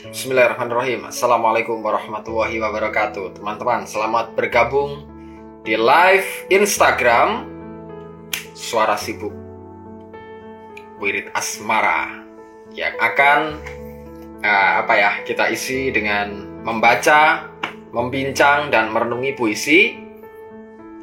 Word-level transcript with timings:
Bismillahirrahmanirrahim. 0.00 1.04
Assalamualaikum 1.04 1.84
warahmatullahi 1.84 2.56
wabarakatuh. 2.56 3.36
Teman-teman 3.36 3.84
selamat 3.84 4.32
bergabung 4.32 5.04
di 5.60 5.76
live 5.76 6.48
Instagram 6.48 7.44
Suara 8.56 8.96
Sibuk 8.96 9.36
Wirid 11.04 11.28
Asmara 11.36 12.24
Yang 12.72 12.96
akan 12.96 13.40
uh, 14.40 14.72
apa 14.80 14.94
ya 14.96 15.10
kita 15.28 15.52
isi 15.52 15.92
dengan 15.92 16.56
membaca, 16.64 17.44
membincang 17.92 18.72
dan 18.72 18.88
merenungi 18.88 19.36
puisi 19.36 19.80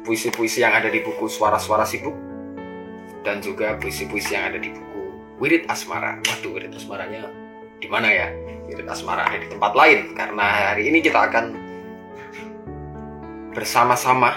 Puisi-puisi 0.02 0.66
yang 0.66 0.74
ada 0.74 0.90
di 0.90 1.06
buku 1.06 1.30
Suara-Suara 1.30 1.86
Sibuk 1.86 2.18
Dan 3.22 3.38
juga 3.38 3.78
puisi-puisi 3.78 4.34
yang 4.34 4.50
ada 4.50 4.58
di 4.58 4.74
buku 4.74 5.02
Wirid 5.38 5.70
Asmara. 5.70 6.18
Waduh 6.18 6.50
Wirid 6.50 6.74
Asmaranya 6.74 7.37
di 7.78 7.86
mana 7.86 8.10
ya? 8.10 8.28
Wirid 8.68 8.84
Asmara 8.84 9.32
di 9.32 9.48
tempat 9.48 9.72
lain 9.72 10.12
karena 10.12 10.76
hari 10.76 10.92
ini 10.92 11.00
kita 11.00 11.30
akan 11.32 11.56
bersama-sama 13.56 14.36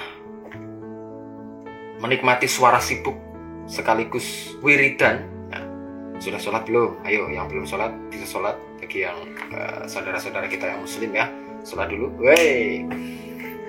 menikmati 2.00 2.48
suara 2.48 2.80
sibuk 2.80 3.14
sekaligus 3.68 4.56
wiridan. 4.64 5.28
Nah, 5.52 5.64
sudah 6.18 6.40
sholat 6.40 6.64
belum? 6.66 7.04
Ayo, 7.06 7.28
yang 7.30 7.52
belum 7.52 7.68
sholat 7.68 7.92
bisa 8.10 8.26
sholat. 8.26 8.56
Bagi 8.82 9.06
yang 9.06 9.20
uh, 9.54 9.86
saudara-saudara 9.86 10.50
kita 10.50 10.74
yang 10.74 10.82
muslim 10.82 11.12
ya, 11.14 11.30
sholat 11.62 11.92
dulu. 11.92 12.10
Wey, 12.24 12.88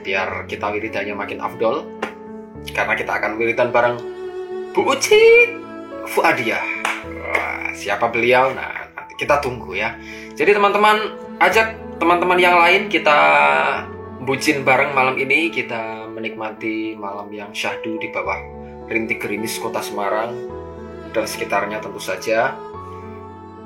biar 0.06 0.46
kita 0.48 0.72
wiridannya 0.72 1.12
makin 1.18 1.42
afdol. 1.42 1.84
Karena 2.70 2.94
kita 2.94 3.18
akan 3.18 3.36
wiridan 3.36 3.74
bareng 3.74 3.98
Bu 4.72 4.86
Uci 4.88 5.52
Fuadiah. 6.06 6.62
Wah, 7.02 7.74
siapa 7.74 8.08
beliau? 8.08 8.54
Nah, 8.54 8.81
kita 9.22 9.38
tunggu 9.38 9.78
ya. 9.78 9.94
Jadi 10.34 10.50
teman-teman 10.58 11.14
ajak 11.38 11.98
teman-teman 12.02 12.38
yang 12.42 12.58
lain 12.58 12.90
kita 12.90 13.18
bucin 14.26 14.66
bareng 14.66 14.90
malam 14.90 15.14
ini 15.14 15.54
kita 15.54 16.10
menikmati 16.10 16.98
malam 16.98 17.30
yang 17.30 17.54
syahdu 17.54 17.98
di 18.02 18.10
bawah 18.10 18.38
rintik 18.90 19.22
gerimis 19.22 19.62
kota 19.62 19.78
Semarang 19.78 20.34
dan 21.14 21.24
sekitarnya 21.26 21.78
tentu 21.78 22.02
saja 22.02 22.58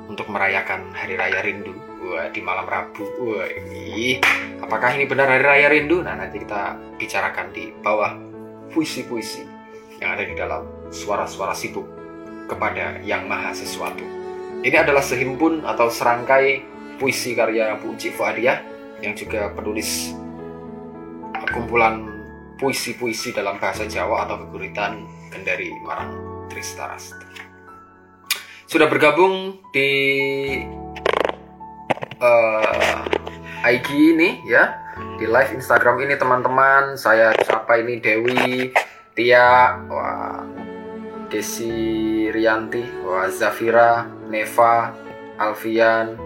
untuk 0.06 0.28
merayakan 0.28 0.92
hari 0.92 1.16
raya 1.16 1.40
rindu 1.40 1.72
Wah, 2.06 2.30
di 2.30 2.38
malam 2.38 2.70
Rabu. 2.70 3.02
Wah, 3.18 3.50
ini 3.50 4.22
apakah 4.62 4.94
ini 4.94 5.10
benar 5.10 5.26
hari 5.26 5.42
raya 5.42 5.66
rindu? 5.66 6.06
Nah, 6.06 6.14
nanti 6.14 6.38
kita 6.38 6.78
bicarakan 7.02 7.50
di 7.50 7.74
bawah 7.82 8.14
puisi-puisi 8.70 9.42
yang 9.98 10.14
ada 10.14 10.22
di 10.22 10.38
dalam 10.38 10.62
suara-suara 10.94 11.50
sibuk 11.50 11.82
kepada 12.46 13.02
Yang 13.02 13.22
Maha 13.26 13.50
Sesuatu. 13.50 14.15
Ini 14.64 14.76
adalah 14.80 15.04
sehimpun 15.04 15.64
atau 15.66 15.92
serangkai 15.92 16.64
puisi 16.96 17.36
karya 17.36 17.76
Bu 17.76 17.92
Uci 17.92 18.08
Fuadiah 18.12 18.64
yang 19.04 19.12
juga 19.12 19.52
penulis 19.52 20.16
kumpulan 21.52 22.08
puisi-puisi 22.56 23.36
dalam 23.36 23.60
bahasa 23.60 23.84
Jawa 23.84 24.24
atau 24.24 24.48
keguritan 24.48 25.04
Kendari 25.28 25.68
Marang 25.84 26.16
Tristaras. 26.48 27.12
Sudah 28.66 28.88
bergabung 28.88 29.60
di 29.70 29.90
uh, 32.18 33.04
IG 33.62 34.16
ini 34.16 34.40
ya 34.48 34.74
di 35.20 35.28
live 35.28 35.52
Instagram 35.54 36.00
ini 36.02 36.16
teman-teman 36.16 36.96
saya 36.96 37.36
siapa 37.44 37.78
ini 37.80 38.00
Dewi 38.00 38.72
Tia 39.12 39.80
wah 39.88 40.44
Desi 41.26 42.28
Rianti 42.30 42.82
wah 43.02 43.26
Zafira 43.26 44.06
Neva, 44.26 44.94
Alfian, 45.38 46.18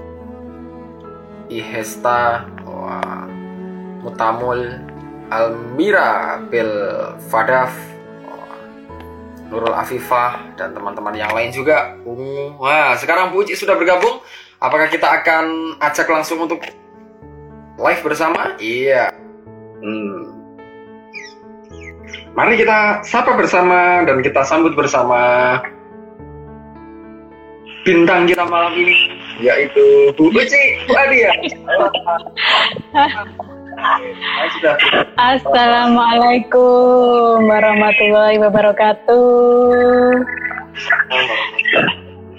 Ihesta, 1.50 2.46
wah, 2.62 3.26
Mutamul, 4.00 4.80
Almira, 5.28 6.40
Bel 6.48 6.72
Fadaf, 7.28 7.74
Nurul 9.50 9.74
Afifah, 9.74 10.54
dan 10.54 10.72
teman-teman 10.72 11.12
yang 11.12 11.34
lain 11.34 11.50
juga. 11.50 11.98
Wah, 12.56 12.94
sekarang 12.94 13.34
Uci 13.34 13.58
sudah 13.58 13.74
bergabung. 13.74 14.22
Apakah 14.62 14.86
kita 14.86 15.10
akan 15.20 15.76
ajak 15.82 16.06
langsung 16.06 16.38
untuk 16.44 16.62
live 17.80 18.02
bersama? 18.04 18.54
Iya. 18.62 19.10
Hmm. 19.80 20.39
Mari 22.30 22.62
kita 22.62 23.02
sapa 23.02 23.34
bersama 23.34 24.06
dan 24.06 24.22
kita 24.22 24.46
sambut 24.46 24.78
bersama 24.78 25.58
bintang 27.82 28.30
kita 28.30 28.46
malam 28.46 28.70
ini 28.78 29.18
yaitu 29.42 30.14
Bu 30.14 30.30
Uci 30.30 30.62
Bu 30.86 30.94
Adia. 30.94 31.34
Assalamualaikum 35.18 37.50
warahmatullahi 37.50 38.38
wabarakatuh. 38.38 39.26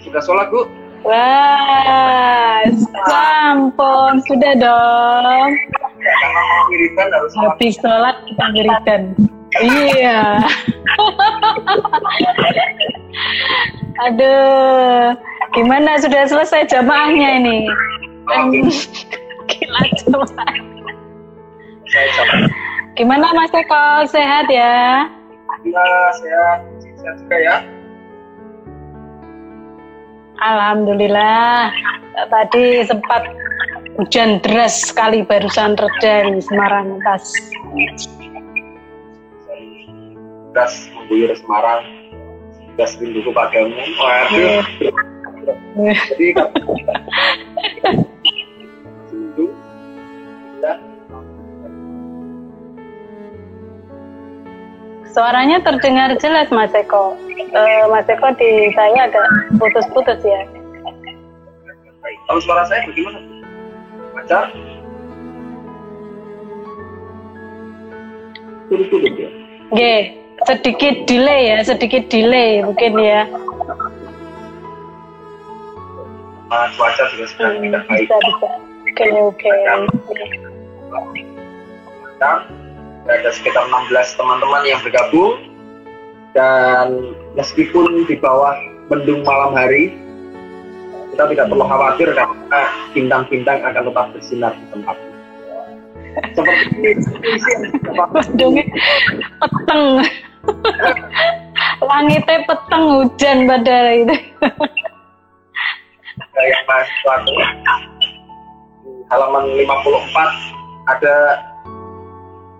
Sudah 0.07 0.23
sholat 0.23 0.47
Bu? 0.55 0.71
Wah, 1.03 2.63
sampun 3.11 4.23
sudah 4.23 4.53
dong. 4.55 5.51
Habis 7.43 7.75
sholat 7.83 8.15
kita 8.29 8.45
berikan. 8.55 9.01
Iya. 9.59 10.39
Aduh, 14.07 15.11
gimana 15.51 15.99
sudah 15.99 16.23
selesai 16.31 16.71
jamaahnya 16.71 17.43
ini? 17.43 17.67
Gila 19.51 19.81
jamaah. 20.07 20.55
Gimana 22.95 23.35
Mas 23.35 23.51
Eko 23.51 24.07
sehat 24.07 24.47
ya? 24.47 25.07
Iya 25.67 25.87
sehat, 26.15 26.59
sehat 26.95 27.15
juga 27.19 27.37
ya. 27.37 27.57
Alhamdulillah. 30.41 31.69
Tadi 32.31 32.87
sempat 32.87 33.27
hujan 33.99 34.39
deras 34.41 34.89
sekali 34.89 35.21
barusan 35.27 35.75
reda 35.75 36.31
di 36.31 36.41
Semarang 36.41 36.97
pas. 37.03 37.23
Deras 40.51 40.75
mengguyur 40.91 41.31
Semarang. 41.39 41.83
Deras 42.75 42.99
rinduku 42.99 43.31
padamu. 43.31 43.71
Waduh. 43.95 44.63
Jadi 45.79 46.27
rindu. 49.11 49.45
Ya. 50.59 50.73
Suaranya 55.11 55.59
terdengar 55.63 56.15
jelas 56.19 56.47
Mas 56.51 56.71
Eko. 56.71 57.15
Uh, 57.51 57.83
Mas 57.91 58.07
Eko 58.07 58.31
di 58.35 58.71
saya 58.75 59.07
agak 59.07 59.27
putus-putus 59.59 60.19
ya. 60.23 60.47
Kalau 62.27 62.39
suara 62.43 62.63
saya 62.67 62.87
bagaimana? 62.87 63.19
Lancar? 64.15 64.51
Turut-turut 68.71 69.13
ya? 69.19 69.29
G, 69.75 69.79
sedikit 70.49 71.05
delay 71.05 71.53
ya, 71.53 71.57
sedikit 71.65 72.07
delay 72.09 72.61
mungkin 72.65 72.93
ya. 72.97 73.25
Nah, 76.51 76.67
cuaca 76.75 77.03
juga 77.15 77.25
sedang 77.31 77.53
Hmm, 77.57 77.63
tidak 77.63 77.83
baik. 77.87 78.07
bisa 78.11 78.15
bisa. 78.19 78.47
Oke 78.91 79.05
oke. 79.23 79.51
Ada 83.07 83.29
sekitar 83.33 83.65
16 83.65 84.19
teman-teman 84.19 84.61
yang 84.67 84.79
bergabung 84.83 85.39
dan 86.35 87.15
meskipun 87.33 88.05
di 88.05 88.15
bawah 88.19 88.53
mendung 88.91 89.23
malam 89.23 89.55
hari 89.55 89.95
kita 91.11 91.27
tidak 91.27 91.45
perlu 91.51 91.65
khawatir 91.67 92.07
karena 92.15 92.61
bintang-bintang 92.95 93.59
akan 93.63 93.83
tetap 93.87 94.05
bersinar 94.15 94.51
di 94.55 94.65
tempat 94.71 94.95
seperti 96.35 96.65
ini 96.75 96.91
peteng. 98.11 100.03
Langitnya 101.89 102.37
peteng 102.45 102.83
hujan 102.87 103.37
pada 103.49 103.77
itu. 103.97 104.15
yang 106.41 106.63
mahasiswa 106.65 107.13
di 107.21 107.33
halaman 109.13 109.43
54 109.61 110.89
ada 110.89 111.15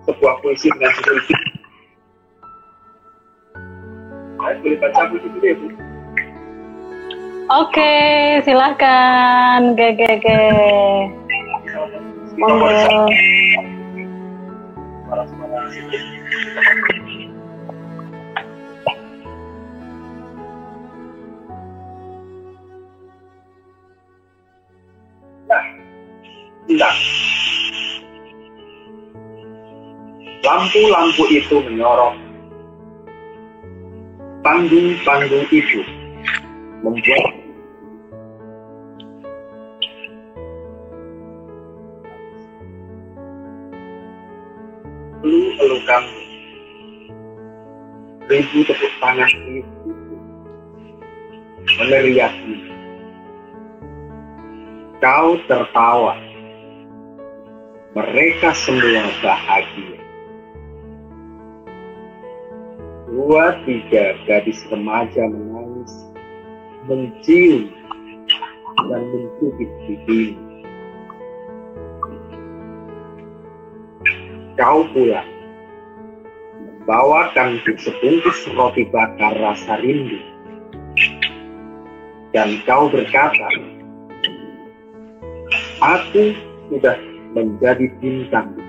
sebuah 0.06 0.34
puisi 0.42 0.70
dengan 0.78 0.94
judul 1.02 1.16
itu 1.18 1.34
Saya 4.42 4.54
boleh 4.58 4.78
baca 4.78 5.00
puisi 5.10 5.28
dulu 5.30 5.46
ya 5.46 5.54
Bu 5.58 5.66
Oke, 7.52 7.94
silakan. 8.48 9.76
Ge 9.76 9.92
ge 9.98 10.12
ge. 10.24 10.40
Nomor 12.38 12.72
Monggo. 12.72 13.12
Tidak. 26.68 26.94
Lampu-lampu 30.42 31.22
itu 31.30 31.56
menyorot. 31.62 32.18
Panggung-panggung 34.42 35.46
itu 35.54 35.80
membuat 36.82 37.42
elu-elukan 45.22 46.02
ribu 48.26 48.58
tepuk 48.66 48.92
tangan 48.98 49.30
itu 49.30 49.62
meneriaki 51.78 52.54
kau 54.98 55.38
tertawa 55.46 56.18
mereka 57.92 58.56
semua 58.56 59.04
bahagia. 59.20 60.00
Dua 63.12 63.52
tiga 63.68 64.16
gadis 64.24 64.64
remaja 64.72 65.28
menangis 65.28 65.92
mencium 66.88 67.68
dan 68.88 69.02
mencubit 69.12 69.70
pipimu. 69.84 70.40
Kau 74.56 74.88
pulang 74.96 75.28
membawakan 76.56 77.60
sebungkus 77.76 78.48
roti 78.56 78.88
bakar 78.88 79.36
rasa 79.36 79.76
rindu. 79.84 80.16
Dan 82.32 82.56
kau 82.64 82.88
berkata 82.88 83.48
aku 85.84 86.32
sudah 86.72 87.11
menjadi 87.32 87.86
bintang 88.00 88.52
di 88.56 88.62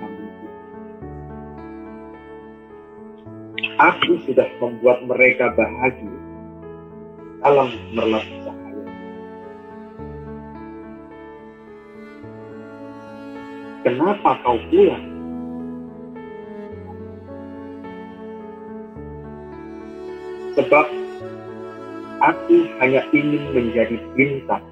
aku 3.83 4.21
sudah 4.29 4.47
membuat 4.61 5.01
mereka 5.03 5.51
bahagia 5.57 6.17
dalam 7.43 7.69
merlap 7.91 8.23
cahaya. 8.23 8.85
Kenapa 13.83 14.29
kau 14.45 14.57
pulang? 14.71 15.05
Sebab 20.53 20.85
aku 22.21 22.55
hanya 22.79 23.01
ingin 23.11 23.43
menjadi 23.51 23.97
bintang 24.13 24.63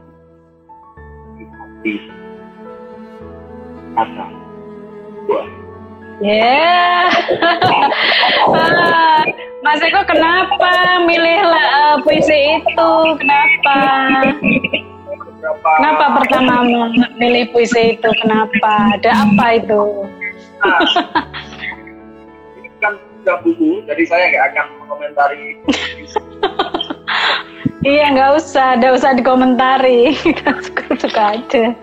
di 1.36 1.44
hati 1.50 2.21
gua. 4.10 5.42
Ya. 6.22 7.10
Ah, 8.54 9.26
Mas 9.66 9.82
Eko 9.82 10.06
kenapa 10.06 11.02
milih 11.06 11.42
uh, 11.50 11.96
puisi 12.06 12.62
itu? 12.62 12.92
Kenapa? 13.18 13.78
Kenapa 15.82 16.06
pertama 16.22 16.62
memilih 16.66 17.50
puisi 17.50 17.98
itu? 17.98 18.10
Kenapa? 18.22 19.02
Ada 19.02 19.26
apa 19.26 19.46
itu? 19.58 20.06
Nah, 20.62 20.78
ini 22.62 22.70
kan 22.78 22.94
sudah 23.22 23.38
buku, 23.42 23.82
jadi 23.90 24.04
saya 24.06 24.24
nggak 24.30 24.46
akan 24.54 24.66
mengomentari 24.86 25.58
Iya 27.82 28.14
nggak 28.14 28.32
usah, 28.38 28.78
nggak 28.78 28.94
usah 28.94 29.12
dikomentari. 29.18 30.14
Kita 30.14 30.54
suka-suka 30.70 31.24
aja. 31.34 31.74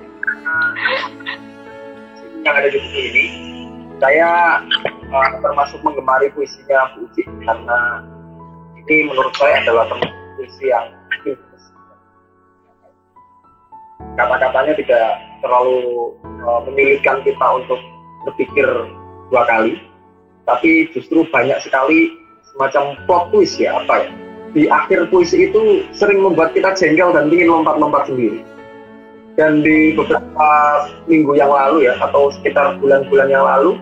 Yang 2.48 2.56
ada 2.56 2.68
di 2.72 2.78
buku 2.80 3.00
ini. 3.12 3.26
Saya 4.00 4.28
uh, 5.12 5.30
termasuk 5.44 5.84
menggemari 5.84 6.32
puisinya 6.32 6.96
Bu 6.96 7.04
Uci 7.04 7.28
karena 7.44 7.78
ini 8.88 8.96
menurut 9.04 9.34
saya 9.36 9.60
adalah 9.60 9.84
teman 9.92 10.08
puisi 10.40 10.72
yang. 10.72 10.88
Kata-katanya 14.18 14.74
tidak 14.74 15.06
terlalu 15.44 16.10
uh, 16.42 16.58
menyulitkan 16.66 17.22
kita 17.22 17.46
untuk 17.54 17.78
berpikir 18.26 18.66
dua 19.30 19.42
kali, 19.46 19.78
tapi 20.42 20.90
justru 20.90 21.22
banyak 21.30 21.58
sekali 21.62 22.10
semacam 22.54 22.98
plot 23.06 23.24
twist 23.30 23.62
ya 23.62 23.78
apa 23.78 23.94
ya 24.02 24.10
di 24.56 24.64
akhir 24.66 25.12
puisi 25.12 25.46
itu 25.46 25.86
sering 25.92 26.24
membuat 26.24 26.56
kita 26.56 26.72
jengkel 26.74 27.12
dan 27.12 27.28
ingin 27.28 27.52
lompat-lompat 27.52 28.08
sendiri. 28.08 28.42
Dan 29.38 29.62
di 29.62 29.94
beberapa 29.94 30.50
minggu 31.06 31.38
yang 31.38 31.55
lalu 31.55 31.87
ya, 31.87 31.94
atau 32.02 32.35
sekitar 32.35 32.75
bulan-bulan 32.82 33.31
yang 33.31 33.46
lalu, 33.46 33.79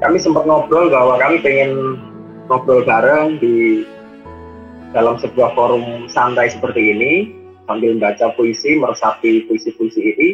kami 0.00 0.16
sempat 0.16 0.48
ngobrol 0.48 0.88
bahwa 0.88 1.20
kami 1.20 1.36
pengen 1.44 2.00
ngobrol 2.48 2.80
bareng 2.80 3.36
di 3.36 3.84
dalam 4.96 5.20
sebuah 5.20 5.52
forum 5.52 6.08
santai 6.08 6.48
seperti 6.48 6.96
ini, 6.96 7.12
sambil 7.68 7.92
membaca 7.92 8.32
puisi, 8.40 8.80
meresapi 8.80 9.44
puisi-puisi 9.44 10.00
ini. 10.00 10.28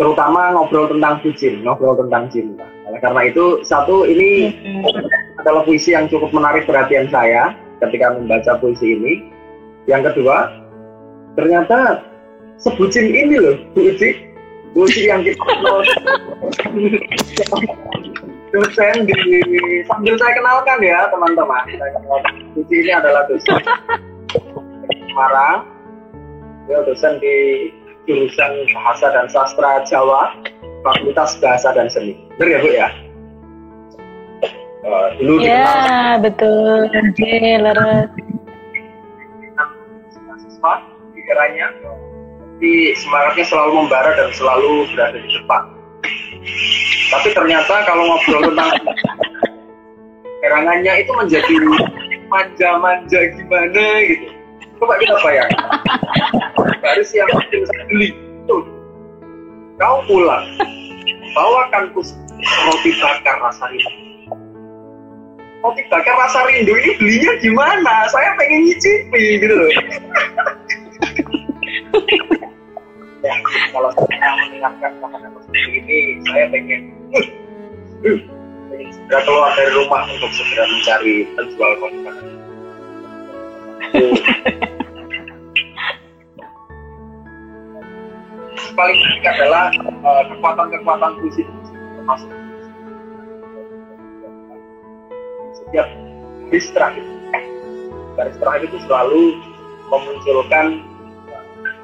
Terutama 0.00 0.56
ngobrol 0.56 0.88
tentang 0.88 1.20
bucin, 1.20 1.60
ngobrol 1.60 1.92
tentang 2.00 2.32
cinta. 2.32 2.64
Oleh 2.88 3.00
karena 3.04 3.20
itu, 3.28 3.60
satu 3.68 4.08
ini 4.08 4.56
adalah 5.44 5.60
puisi 5.68 5.92
yang 5.92 6.08
cukup 6.08 6.32
menarik 6.32 6.64
perhatian 6.64 7.12
saya 7.12 7.52
ketika 7.84 8.16
membaca 8.16 8.56
puisi 8.56 8.96
ini. 8.96 9.28
Yang 9.84 10.12
kedua, 10.12 10.59
ternyata 11.34 12.02
sebucin 12.60 13.10
ini 13.10 13.36
loh, 13.40 13.56
Bu 13.74 13.90
Uci. 13.90 14.10
Bu 14.74 14.86
Uci 14.86 15.10
yang 15.10 15.26
kita 15.26 15.40
kenal 15.40 15.82
dosen 18.50 19.06
di 19.06 19.14
sambil 19.86 20.14
saya 20.18 20.32
kenalkan 20.34 20.78
ya 20.82 21.06
teman-teman. 21.10 21.64
Saya 21.78 21.90
kenalkan 21.98 22.32
Bu 22.54 22.60
Uci 22.66 22.74
ini 22.82 22.92
adalah 22.94 23.26
dosen 23.26 23.58
Semarang. 25.10 25.66
Dia 26.70 26.86
dosen 26.86 27.18
di 27.18 27.36
jurusan 28.06 28.52
Bahasa 28.74 29.10
dan 29.10 29.26
Sastra 29.26 29.82
Jawa, 29.86 30.38
Fakultas 30.86 31.34
Bahasa 31.42 31.74
dan 31.74 31.90
Seni. 31.90 32.14
Benar 32.38 32.48
ya 32.48 32.58
Bu 32.62 32.70
ya? 32.70 32.88
Uh, 34.80 35.06
dulu 35.20 35.34
dikenal 35.44 35.60
Ya 35.60 36.16
betul. 36.24 36.88
Oke, 36.88 37.36
mahasiswa 40.24 40.72
di 40.80 40.89
eranya 41.30 41.70
tapi 42.60 42.92
semangatnya 42.92 43.44
selalu 43.48 43.72
membara 43.72 44.12
dan 44.20 44.28
selalu 44.36 44.84
berada 44.92 45.16
di 45.16 45.32
depan. 45.32 45.64
Tapi 47.08 47.28
ternyata 47.32 47.88
kalau 47.88 48.04
ngobrol 48.04 48.52
tentang 48.52 48.76
erangannya 50.44 50.92
itu 51.00 51.08
menjadi 51.16 51.54
manja-manja 52.28 53.20
gimana 53.32 53.84
gitu. 54.04 54.28
Coba 54.76 54.92
kita 55.00 55.16
bayangkan. 55.24 55.68
Garis 56.84 57.16
yang 57.16 57.32
penting 57.32 57.64
sekali 57.64 58.12
itu 58.12 58.56
kau 59.80 60.04
pulang 60.04 60.44
bawakan 61.32 61.96
kus 61.96 62.12
roti 62.68 62.92
bakar 63.00 63.40
rasa 63.40 63.72
rindu. 63.72 63.92
Roti 65.64 65.82
bakar 65.88 66.12
rasa 66.12 66.44
rindu 66.44 66.76
ini 66.76 66.92
belinya 67.00 67.32
gimana 67.40 68.04
saya 68.12 68.36
pengen 68.36 68.68
nyicipi 68.68 69.40
gitu 69.40 69.56
loh 69.56 69.72
kalau 73.70 73.90
saya 73.94 74.30
mendengarkan 74.46 74.92
kata-kata 75.02 75.38
seperti 75.44 75.70
ini 75.82 75.98
saya 76.30 76.44
pengen 76.50 76.82
segera 78.90 79.20
keluar 79.26 79.50
dari 79.58 79.72
rumah 79.74 80.02
untuk 80.08 80.30
segera 80.34 80.64
mencari 80.66 81.14
penjual 81.36 81.72
kontrakan. 81.82 82.26
Paling 88.70 88.96
penting 88.96 89.24
adalah 89.26 89.64
uh, 90.06 90.22
kekuatan-kekuatan 90.30 91.12
puisi 91.20 91.42
termasuk 92.00 92.30
setiap 95.58 95.86
garis 96.48 96.66
terakhir 96.72 97.04
garis 98.16 98.36
terakhir 98.40 98.62
itu 98.70 98.78
selalu 98.88 99.22
memunculkan 99.90 100.89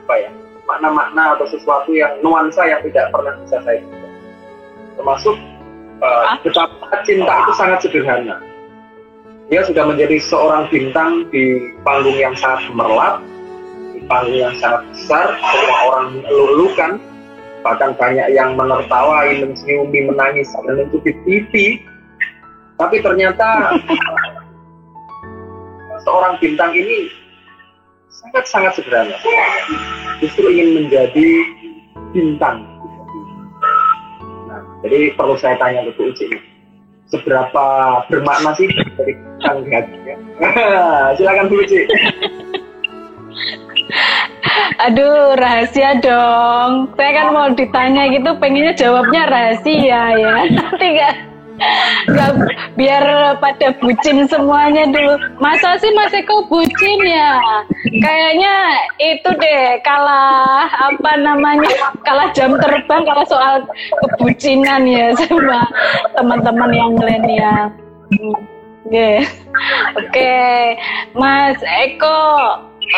apa 0.06 0.14
ya 0.22 0.30
makna-makna 0.70 1.34
atau 1.34 1.46
sesuatu 1.50 1.90
yang 1.90 2.14
nuansa 2.22 2.62
yang 2.62 2.78
tidak 2.86 3.10
pernah 3.10 3.34
bisa 3.42 3.58
saya 3.66 3.82
duga. 3.82 4.08
termasuk 4.94 5.36
uh, 5.98 6.38
betapa 6.46 6.96
cinta 7.02 7.34
itu 7.42 7.52
sangat 7.58 7.78
sederhana. 7.82 8.38
Dia 9.50 9.62
sudah 9.66 9.86
menjadi 9.86 10.18
seorang 10.22 10.66
bintang 10.70 11.26
di 11.30 11.75
panggung 11.82 12.18
yang 12.18 12.34
sangat 12.38 12.70
gemerlap 12.70 13.22
di 13.94 14.00
panggung 14.06 14.38
yang 14.38 14.54
sangat 14.62 14.86
besar 14.94 15.26
semua 15.38 15.76
orang 15.90 16.06
melulukan 16.22 16.92
bahkan 17.66 17.98
banyak 17.98 18.30
yang 18.30 18.54
menertawai, 18.54 19.42
menciumi, 19.42 20.06
menangis, 20.06 20.46
dan 20.54 20.86
mencubit 20.86 21.18
pipi 21.26 21.82
tapi 22.78 23.02
ternyata 23.02 23.75
seorang 26.06 26.38
bintang 26.38 26.70
ini 26.70 27.10
sangat-sangat 28.30 28.73
sederhana. 28.78 29.16
Justru 30.18 30.50
ingin 30.50 30.85
menjadi 30.85 31.28
bintang. 32.11 32.64
Nah, 34.49 34.61
jadi 34.83 35.12
perlu 35.14 35.37
saya 35.38 35.54
tanya 35.61 35.87
ke 35.87 35.92
Bu 35.95 36.11
Uci, 36.11 36.26
seberapa 37.12 37.66
bermakna 38.09 38.56
sih 38.56 38.66
dari 38.97 39.14
bintang 39.14 39.56
di 39.62 39.71
hatinya? 39.71 40.16
Silakan 41.18 41.47
Bu 41.52 41.62
Uci. 41.62 41.80
Aduh, 44.76 45.37
rahasia 45.37 46.00
dong. 46.00 46.92
Saya 46.97 47.11
kan 47.12 47.28
mau 47.33 47.49
ditanya 47.52 48.09
gitu, 48.12 48.30
pengennya 48.40 48.73
jawabnya 48.76 49.28
rahasia 49.28 50.02
ya. 50.16 50.35
Nanti 50.52 50.87
gak, 50.97 51.14
gak 52.12 52.32
biar 52.76 53.04
pada 53.40 53.72
bucin 53.80 54.28
semuanya 54.28 54.88
dulu. 54.90 55.16
Masa 55.40 55.80
sih 55.80 55.90
Mas 55.96 56.12
Eko 56.12 56.44
bucin 56.48 57.00
ya? 57.04 57.40
Kayaknya 58.02 58.54
itu 59.00 59.30
deh 59.40 59.80
kalah 59.82 60.68
apa 60.68 61.12
namanya 61.20 61.70
kalah 62.04 62.28
jam 62.36 62.56
terbang 62.60 63.02
kalau 63.04 63.25
soal 63.28 63.64
kebucinan 64.04 64.84
ya 64.84 65.12
sama 65.16 65.64
teman-teman 66.16 66.70
yang 66.72 66.90
milenial. 66.96 67.72
Hmm, 68.06 68.36
Oke, 68.86 69.18
oke, 69.98 70.38
Mas 71.18 71.58
Eko, 71.58 72.22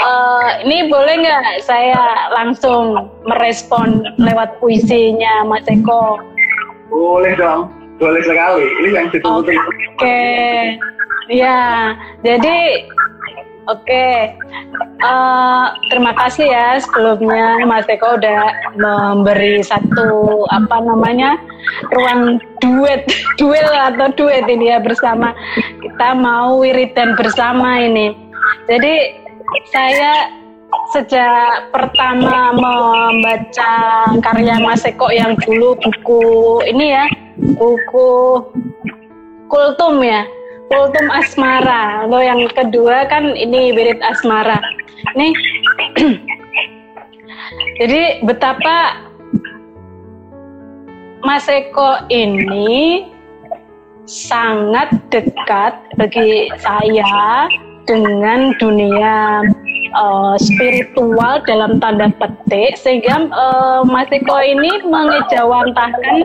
uh, 0.05 0.49
ini 0.61 0.85
boleh 0.93 1.25
nggak 1.25 1.65
saya 1.65 2.29
langsung 2.37 3.09
merespon 3.25 4.05
lewat 4.21 4.61
puisinya 4.61 5.49
Mas 5.49 5.65
Eko? 5.65 6.21
Boleh 6.93 7.33
dong, 7.41 7.73
boleh 7.99 8.23
sekali. 8.25 8.67
Ini 8.83 8.89
yang 8.95 9.07
ditunggu 9.11 9.51
Oke, 9.99 10.23
ya, 11.29 11.93
jadi 12.23 12.87
oke, 13.69 14.07
Uh, 14.99 15.71
terima 15.95 16.11
kasih 16.11 16.51
ya 16.51 16.75
sebelumnya 16.83 17.63
Mas 17.71 17.87
Eko 17.87 18.19
udah 18.19 18.51
memberi 18.75 19.63
satu 19.63 20.43
apa 20.51 20.83
namanya 20.83 21.39
ruang 21.95 22.43
duet, 22.59 23.07
duel 23.39 23.71
atau 23.71 24.11
duet 24.19 24.43
ini 24.51 24.75
ya 24.75 24.83
bersama. 24.83 25.31
Kita 25.79 26.19
mau 26.19 26.59
wiridan 26.59 27.15
bersama 27.15 27.79
ini. 27.79 28.11
Jadi 28.67 29.23
saya 29.71 30.35
sejak 30.91 31.71
pertama 31.71 32.51
membaca 32.59 33.73
karya 34.19 34.59
Mas 34.59 34.83
Eko 34.83 35.15
yang 35.15 35.39
dulu 35.47 35.79
buku 35.79 36.23
ini 36.67 36.99
ya, 36.99 37.07
buku 37.57 38.11
Kultum 39.49 40.05
ya, 40.05 40.29
Kultum 40.69 41.09
Asmara. 41.09 42.05
Lalu 42.05 42.21
yang 42.29 42.43
kedua 42.53 43.09
kan 43.09 43.33
ini 43.33 43.73
Wirid 43.73 43.97
Asmara. 44.05 44.61
Nih, 45.17 45.33
jadi 47.81 48.21
betapa 48.29 49.09
Mas 51.25 51.49
Eko 51.49 52.05
ini 52.13 53.09
sangat 54.05 54.93
dekat 55.09 55.77
bagi 55.97 56.53
saya 56.61 57.49
dengan 57.89 58.53
dunia 58.61 59.41
uh, 59.97 60.37
spiritual 60.37 61.41
dalam 61.49 61.81
tanda 61.81 62.13
petik 62.21 62.77
sehingga 62.77 63.31
uh, 63.33 63.81
Mas 63.87 64.11
Eko 64.13 64.37
ini 64.43 64.85
mengejawantahkan 64.85 66.17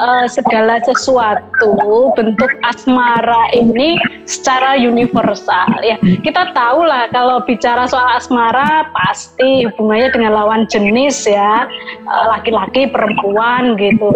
uh, 0.00 0.26
segala 0.30 0.80
sesuatu 0.84 1.76
bentuk 2.16 2.50
asmara 2.64 3.52
ini 3.52 4.00
secara 4.24 4.78
universal 4.78 5.68
ya. 5.84 6.00
Kita 6.00 6.54
tahu 6.56 6.86
lah 6.86 7.10
kalau 7.12 7.42
bicara 7.44 7.84
soal 7.90 8.16
asmara 8.16 8.88
pasti 8.94 9.68
hubungannya 9.68 10.08
dengan 10.14 10.32
lawan 10.36 10.64
jenis 10.70 11.26
ya. 11.28 11.68
Laki-laki 12.08 12.88
uh, 12.88 12.92
perempuan 12.94 13.76
gitu. 13.76 14.14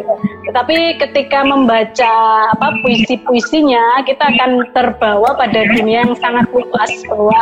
Tetapi 0.48 1.02
ketika 1.02 1.42
membaca 1.42 2.14
apa 2.54 2.68
puisi-puisinya 2.84 4.06
kita 4.06 4.22
akan 4.22 4.70
terbawa 4.70 5.34
pada 5.34 5.66
dunia 5.74 6.06
yang 6.06 6.14
sangat 6.20 6.46
luas 6.52 6.93
bahwa 7.08 7.40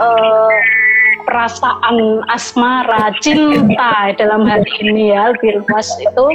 uh, 0.00 0.54
perasaan 1.28 2.24
asmara, 2.32 3.12
cinta 3.20 4.16
dalam 4.16 4.48
hal 4.48 4.64
ini 4.80 5.12
ya 5.12 5.36
lebih 5.36 5.60
itu 5.60 6.26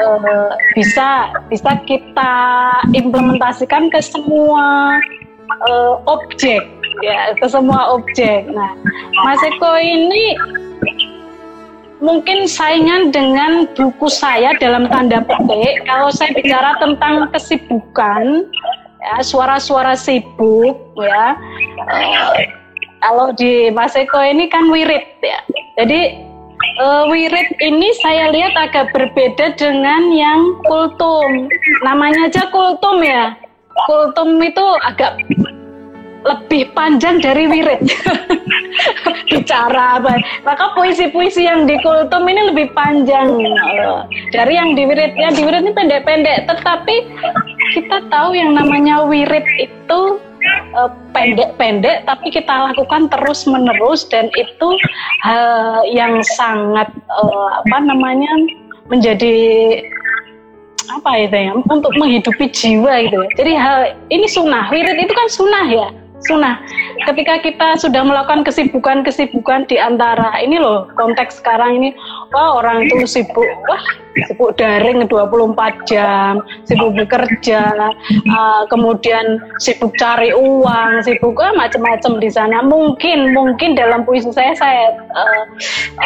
uh, 0.00 0.50
bisa 0.72 1.28
bisa 1.52 1.76
kita 1.84 2.34
implementasikan 2.96 3.92
ke 3.92 4.00
semua 4.00 4.96
uh, 5.68 5.94
objek 6.08 6.64
ya 7.04 7.36
ke 7.36 7.46
semua 7.48 7.96
objek. 7.96 8.48
Nah, 8.48 8.72
Mas 9.24 9.40
Eko 9.44 9.76
ini 9.76 10.36
mungkin 12.00 12.48
saingan 12.48 13.12
dengan 13.12 13.68
buku 13.76 14.08
saya 14.08 14.56
dalam 14.56 14.88
tanda 14.88 15.20
petik 15.20 15.84
kalau 15.84 16.08
saya 16.08 16.32
bicara 16.32 16.80
tentang 16.80 17.28
kesibukan 17.36 18.48
ya 19.00 19.18
suara-suara 19.24 19.96
sibuk 19.96 20.76
ya. 21.00 21.36
Uh, 21.88 22.36
kalau 23.00 23.32
di 23.32 23.72
Mas 23.72 23.96
Eko 23.96 24.20
ini 24.20 24.46
kan 24.52 24.68
wirid 24.68 25.04
ya. 25.24 25.40
Jadi 25.80 26.20
uh, 26.80 27.08
wirid 27.08 27.48
ini 27.64 27.88
saya 28.04 28.28
lihat 28.28 28.52
agak 28.56 28.92
berbeda 28.92 29.56
dengan 29.56 30.12
yang 30.12 30.60
kultum. 30.68 31.48
Namanya 31.84 32.28
aja 32.28 32.44
kultum 32.52 33.00
ya. 33.00 33.34
Kultum 33.88 34.36
itu 34.44 34.66
agak 34.84 35.16
lebih 36.24 36.72
panjang 36.76 37.20
dari 37.20 37.48
wirid. 37.48 37.80
Bicara 39.30 40.00
apa? 40.00 40.20
Maka 40.44 40.74
puisi-puisi 40.76 41.46
yang 41.46 41.64
di 41.64 41.80
kultum 41.80 42.28
ini 42.28 42.52
lebih 42.52 42.72
panjang. 42.76 43.40
Dari 44.34 44.52
yang 44.52 44.76
di 44.76 44.84
wirid. 44.84 45.16
Yang 45.16 45.32
di 45.40 45.42
wirid 45.48 45.62
ini 45.64 45.72
pendek-pendek. 45.72 46.38
Tetapi 46.50 46.96
kita 47.78 47.98
tahu 48.12 48.36
yang 48.36 48.52
namanya 48.52 49.04
wirid 49.06 49.44
itu 49.56 50.00
pendek-pendek 51.12 52.08
tapi 52.08 52.32
kita 52.32 52.72
lakukan 52.72 53.12
terus 53.12 53.44
menerus 53.44 54.08
dan 54.08 54.32
itu 54.40 54.68
hal 55.20 55.84
yang 55.84 56.16
sangat 56.24 56.88
uh, 57.12 57.60
apa 57.60 57.76
namanya 57.84 58.32
menjadi 58.88 59.36
apa 60.88 61.28
itu 61.28 61.36
ya 61.36 61.52
untuk 61.68 61.92
menghidupi 62.00 62.48
jiwa 62.50 63.04
itu 63.04 63.20
ya. 63.20 63.30
Jadi 63.36 63.52
hal 63.52 63.80
ini 64.10 64.26
sunnah. 64.26 64.72
Wirid 64.72 64.96
itu 64.96 65.12
kan 65.12 65.28
sunnah 65.28 65.66
ya 65.68 65.88
sunnah. 66.24 66.60
Ketika 67.08 67.40
kita 67.40 67.68
sudah 67.80 68.04
melakukan 68.04 68.44
kesibukan-kesibukan 68.44 69.68
di 69.68 69.80
antara 69.80 70.36
ini 70.40 70.60
loh 70.60 70.88
konteks 70.96 71.40
sekarang 71.40 71.80
ini, 71.80 71.90
wah 72.30 72.62
orang 72.62 72.86
itu 72.86 73.06
sibuk, 73.06 73.46
wah 73.66 73.82
sibuk 74.26 74.54
daring 74.58 75.06
24 75.06 75.86
jam, 75.86 76.42
sibuk 76.66 76.94
bekerja, 76.94 77.74
uh, 78.30 78.62
kemudian 78.70 79.38
sibuk 79.58 79.94
cari 79.98 80.30
uang, 80.34 81.02
sibuk 81.02 81.38
uh, 81.38 81.54
macam-macam 81.54 82.22
di 82.22 82.30
sana. 82.30 82.62
Mungkin 82.62 83.34
mungkin 83.34 83.74
dalam 83.74 84.06
puisi 84.06 84.30
saya 84.30 84.54
saya 84.54 84.94
uh, 85.14 85.44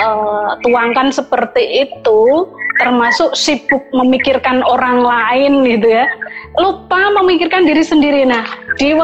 uh, 0.01 0.49
tuangkan 0.65 1.13
seperti 1.13 1.89
itu, 1.89 2.49
termasuk 2.81 3.37
sibuk 3.37 3.85
memikirkan 3.93 4.65
orang 4.67 5.05
lain 5.05 5.63
gitu 5.69 5.89
ya 5.93 6.09
lupa 6.59 7.11
memikirkan 7.23 7.67
diri 7.67 7.83
sendiri. 7.83 8.23
Nah, 8.23 8.47
di 8.79 8.95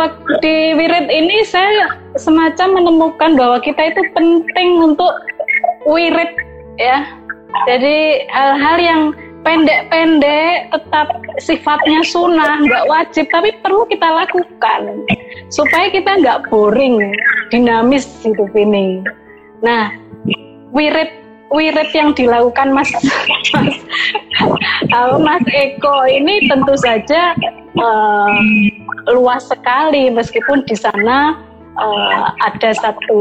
di 0.43 0.55
wirid 0.79 1.07
ini 1.11 1.43
saya 1.43 1.99
semacam 2.15 2.83
menemukan 2.83 3.35
bahwa 3.35 3.59
kita 3.59 3.91
itu 3.91 4.03
penting 4.15 4.95
untuk 4.95 5.11
wirid 5.87 6.31
ya. 6.81 7.05
Jadi 7.69 8.25
hal-hal 8.33 8.77
yang 8.81 9.03
pendek-pendek 9.45 10.73
tetap 10.73 11.09
sifatnya 11.41 12.01
sunnah, 12.05 12.61
nggak 12.65 12.87
wajib, 12.89 13.25
tapi 13.33 13.53
perlu 13.61 13.85
kita 13.89 14.09
lakukan 14.09 15.05
supaya 15.53 15.93
kita 15.93 16.21
nggak 16.25 16.49
boring, 16.49 17.01
dinamis 17.53 18.09
hidup 18.25 18.49
ini. 18.57 19.05
Nah, 19.61 19.93
wirid 20.73 21.11
wirid 21.51 21.91
yang 21.93 22.15
dilakukan 22.15 22.71
Mas 22.71 22.91
Mas, 23.55 23.77
Mas 25.19 25.45
Eko 25.51 26.07
ini 26.07 26.47
tentu 26.47 26.79
saja 26.79 27.35
uh, 27.75 28.31
luas 29.11 29.51
sekali 29.51 30.09
meskipun 30.15 30.63
di 30.71 30.79
sana 30.79 31.43
uh, 31.79 32.33
ada 32.43 32.71
satu 32.75 33.15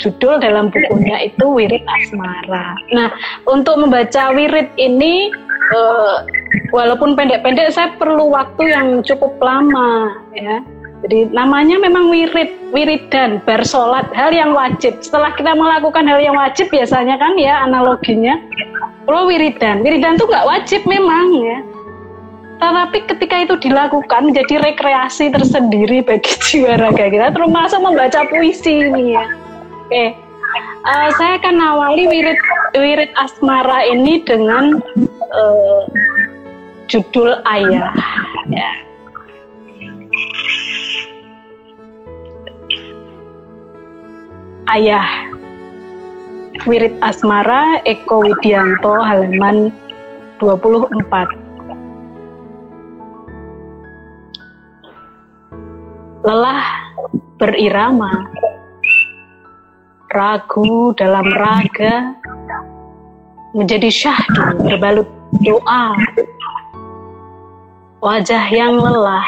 judul 0.00 0.40
dalam 0.42 0.72
bukunya 0.72 1.30
itu 1.30 1.44
Wirid 1.46 1.84
Asmara. 1.86 2.74
Nah, 2.90 3.12
untuk 3.46 3.78
membaca 3.78 4.34
wirid 4.34 4.72
ini 4.80 5.30
uh, 5.76 6.26
walaupun 6.74 7.14
pendek-pendek 7.14 7.70
saya 7.70 7.94
perlu 7.98 8.32
waktu 8.32 8.74
yang 8.74 8.88
cukup 9.06 9.36
lama 9.38 10.14
ya 10.34 10.62
jadi 11.04 11.28
namanya 11.28 11.76
memang 11.76 12.08
wirid, 12.08 12.72
wiridan, 12.72 13.44
bersolat, 13.44 14.08
hal 14.16 14.32
yang 14.32 14.56
wajib. 14.56 14.96
Setelah 15.04 15.36
kita 15.36 15.52
melakukan 15.52 16.08
hal 16.08 16.18
yang 16.18 16.34
wajib 16.34 16.72
biasanya 16.72 17.20
kan 17.20 17.36
ya 17.36 17.62
analoginya, 17.68 18.40
kalau 19.04 19.28
wiridan, 19.28 19.84
wiridan 19.84 20.16
itu 20.16 20.24
nggak 20.24 20.48
wajib 20.48 20.80
memang 20.88 21.26
ya. 21.36 21.58
Tetapi 22.56 22.98
ketika 23.04 23.36
itu 23.44 23.54
dilakukan 23.60 24.32
menjadi 24.32 24.64
rekreasi 24.64 25.28
tersendiri 25.28 26.00
bagi 26.00 26.32
jiwa 26.48 26.80
raga 26.80 27.06
kita, 27.12 27.28
termasuk 27.36 27.80
membaca 27.84 28.24
puisi 28.32 28.88
ini 28.88 29.12
ya. 29.12 29.24
Oke, 29.86 30.06
uh, 30.88 31.08
saya 31.20 31.36
akan 31.38 31.56
awali 31.60 32.08
wirid 32.08 32.40
wirid 32.74 33.12
asmara 33.20 33.84
ini 33.86 34.24
dengan 34.24 34.80
uh, 35.36 35.82
judul 36.88 37.38
ayah. 37.44 37.92
Ya. 38.48 38.70
Ayah. 44.66 45.06
Wirid 46.66 46.98
Asmara 46.98 47.78
Eko 47.86 48.26
Widianto 48.26 48.98
halaman 48.98 49.70
24 50.42 51.45
Lelah 56.26 56.90
berirama. 57.38 58.10
Ragu 60.10 60.90
dalam 60.98 61.22
raga. 61.30 62.18
Menjadi 63.54 63.86
syahdu 63.86 64.58
berbalut 64.58 65.06
doa. 65.46 65.94
Wajah 68.02 68.44
yang 68.50 68.74
lelah. 68.74 69.22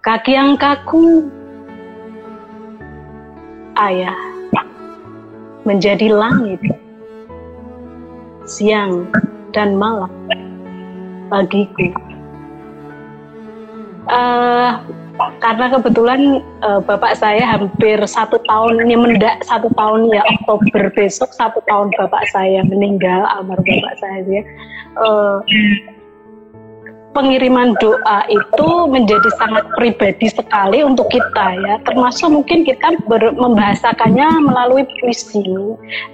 Kaki 0.00 0.32
yang 0.32 0.56
kaku. 0.56 1.28
Ayah 3.76 4.16
menjadi 5.68 6.08
langit. 6.08 6.60
Siang 8.48 9.12
dan 9.52 9.76
malam 9.76 10.08
bagiku. 11.28 11.92
Uh, 14.10 14.82
karena 15.40 15.66
kebetulan 15.72 16.20
uh, 16.64 16.80
bapak 16.82 17.16
saya 17.16 17.44
hampir 17.44 17.98
satu 18.04 18.40
tahun 18.48 18.84
ini 18.86 18.94
mendak 18.96 19.42
satu 19.44 19.68
tahun 19.76 20.10
ya 20.12 20.22
Oktober 20.38 20.92
besok 20.92 21.30
satu 21.36 21.60
tahun 21.68 21.92
bapak 21.96 22.24
saya 22.32 22.64
meninggal 22.66 23.26
almarhum 23.28 23.64
bapak 23.64 23.96
saya 24.00 24.20
ya. 24.26 24.42
Uh, 24.98 25.38
pengiriman 27.10 27.74
doa 27.82 28.22
itu 28.30 28.68
menjadi 28.86 29.30
sangat 29.38 29.66
pribadi 29.74 30.30
sekali 30.30 30.82
untuk 30.86 31.10
kita 31.10 31.58
ya. 31.58 31.74
Termasuk 31.86 32.30
mungkin 32.30 32.62
kita 32.62 33.02
ber, 33.10 33.34
membahasakannya 33.34 34.46
melalui 34.46 34.86
puisi. 35.02 35.42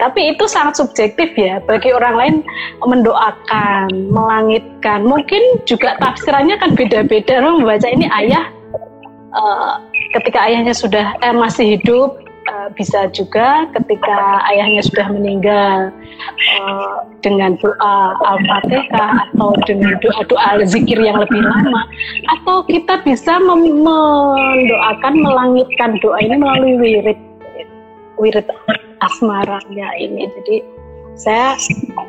Tapi 0.00 0.32
itu 0.32 0.44
sangat 0.48 0.80
subjektif 0.80 1.36
ya 1.36 1.60
bagi 1.64 1.92
orang 1.92 2.14
lain 2.16 2.36
mendoakan 2.84 3.92
melangitkan. 4.08 5.04
Mungkin 5.04 5.64
juga 5.68 6.00
tafsirannya 6.00 6.56
kan 6.60 6.72
beda-beda 6.72 7.44
orang 7.44 7.60
membaca 7.64 7.88
ini 7.88 8.08
ayah 8.08 8.55
uh, 9.35 9.83
ketika 10.14 10.38
ayahnya 10.47 10.75
sudah 10.76 11.16
eh, 11.23 11.35
masih 11.35 11.78
hidup 11.78 12.21
uh, 12.50 12.68
bisa 12.75 13.11
juga 13.11 13.66
ketika 13.75 14.45
ayahnya 14.52 14.83
sudah 14.85 15.06
meninggal 15.11 15.90
uh, 16.61 16.97
dengan 17.25 17.59
doa 17.59 17.97
al-fatihah 18.23 19.30
atau 19.30 19.56
dengan 19.67 19.99
doa-doa 20.04 20.62
zikir 20.67 20.99
yang 21.00 21.19
lebih 21.19 21.43
lama 21.43 21.82
atau 22.39 22.62
kita 22.67 23.02
bisa 23.02 23.39
mendoakan 23.43 25.15
melangitkan 25.19 25.99
doa 25.99 26.19
ini 26.23 26.36
melalui 26.39 26.75
wirid 26.78 27.19
wirid 28.17 28.49
asmaranya 29.04 29.89
ini. 30.00 30.25
Jadi 30.41 30.56
saya 31.17 31.56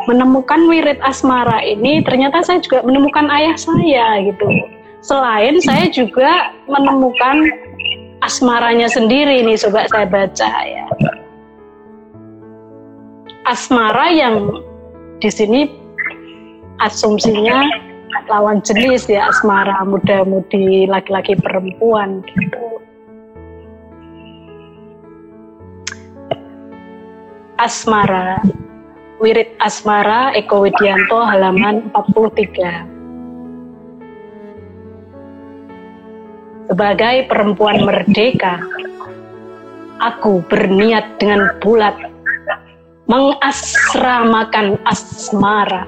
menemukan 0.08 0.67
wirid 0.67 0.99
asmara 0.99 1.63
ini 1.63 2.03
ternyata 2.03 2.43
saya 2.43 2.60
juga 2.60 2.84
menemukan 2.84 3.32
ayah 3.32 3.56
saya 3.56 4.19
gitu 4.27 4.47
Selain 5.08 5.56
saya 5.63 5.88
juga 5.88 6.52
menemukan 6.67 7.48
asmaranya 8.28 8.91
sendiri 8.91 9.39
nih 9.39 9.56
coba 9.56 9.88
saya 9.88 10.04
baca 10.04 10.52
ya. 10.67 10.84
Asmara 13.48 14.12
yang 14.12 14.52
di 15.24 15.32
sini 15.32 15.72
asumsinya 16.84 17.63
lawan 18.28 18.60
jenis 18.60 19.08
ya 19.08 19.32
asmara 19.32 19.80
muda-mudi 19.88 20.91
laki-laki 20.91 21.39
perempuan 21.39 22.20
gitu. 22.28 22.84
Asmara 27.56 28.43
Wirid 29.24 29.56
Asmara 29.63 30.36
Eko 30.36 30.67
Widianto 30.67 31.24
halaman 31.24 31.88
43 31.96 32.96
Sebagai 36.67 37.32
perempuan 37.32 37.88
merdeka, 37.88 38.60
aku 40.03 40.43
berniat 40.51 41.15
dengan 41.15 41.47
bulat 41.63 41.95
mengasramakan 43.08 44.75
asmara 44.84 45.88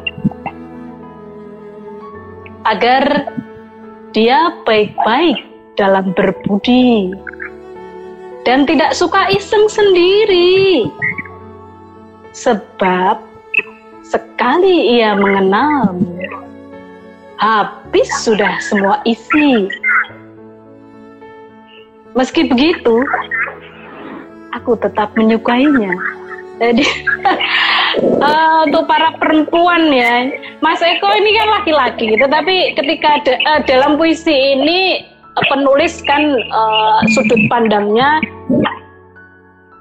agar 2.64 3.28
dia 4.16 4.56
baik-baik 4.64 5.44
dalam 5.76 6.16
berbudi 6.16 7.12
dan 8.48 8.64
tidak 8.64 8.96
suka 8.96 9.28
iseng 9.36 9.68
sendiri. 9.68 10.88
Sebab 12.32 13.20
sekali 14.08 14.96
ia 14.96 15.12
mengenalmu 15.12 16.24
habis 17.36 18.08
sudah 18.24 18.60
semua 18.64 19.04
isi 19.04 19.68
Meski 22.18 22.50
begitu, 22.50 23.06
aku 24.54 24.74
tetap 24.82 25.14
menyukainya. 25.14 25.94
Jadi 26.60 26.84
uh, 28.20 28.60
untuk 28.68 28.84
para 28.90 29.16
perempuan 29.16 29.94
ya, 29.94 30.28
Mas 30.60 30.84
Eko 30.84 31.08
ini 31.16 31.32
kan 31.40 31.48
laki-laki, 31.62 32.20
tetapi 32.20 32.76
ketika 32.76 33.24
de, 33.24 33.34
uh, 33.48 33.62
dalam 33.64 33.96
puisi 33.96 34.60
ini 34.60 35.08
uh, 35.40 35.46
penulis 35.48 36.04
kan 36.04 36.36
uh, 36.52 37.00
sudut 37.16 37.40
pandangnya 37.48 38.20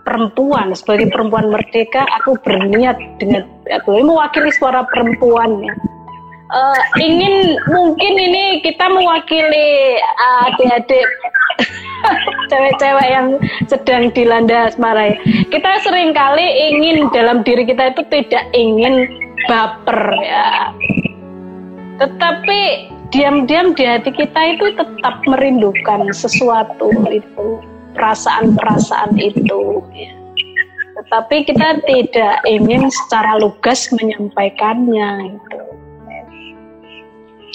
perempuan 0.06 0.72
sebagai 0.72 1.10
perempuan 1.10 1.50
merdeka, 1.50 2.06
aku 2.22 2.38
berniat 2.46 2.96
dengan 3.18 3.42
aku 3.68 3.98
ini 3.98 4.04
mewakili 4.06 4.50
suara 4.54 4.86
perempuan 4.88 5.58
ya. 5.66 5.74
Uh, 6.48 6.80
ingin 6.96 7.60
mungkin 7.68 8.14
ini 8.16 8.64
kita 8.64 8.88
mewakili 8.88 10.00
adik-adik 10.48 11.04
cewek-cewek 12.50 13.08
yang 13.08 13.28
sedang 13.68 14.10
dilanda 14.12 14.70
asmara 14.70 15.14
ya. 15.14 15.18
Kita 15.52 15.70
sering 15.84 16.14
kali 16.14 16.44
ingin 16.74 17.08
dalam 17.12 17.42
diri 17.44 17.64
kita 17.68 17.94
itu 17.94 18.02
tidak 18.10 18.44
ingin 18.54 19.08
baper 19.46 20.00
ya. 20.22 20.72
Tetapi 21.98 22.60
diam-diam 23.10 23.74
di 23.74 23.84
hati 23.84 24.12
kita 24.14 24.40
itu 24.54 24.76
tetap 24.78 25.24
merindukan 25.26 26.12
sesuatu 26.14 26.92
itu, 27.10 27.48
perasaan-perasaan 27.96 29.18
itu 29.18 29.82
ya. 29.96 30.12
Tetapi 30.98 31.46
kita 31.46 31.78
tidak 31.86 32.42
ingin 32.42 32.90
secara 32.90 33.38
lugas 33.38 33.86
menyampaikannya 33.94 35.38
itu. 35.38 35.60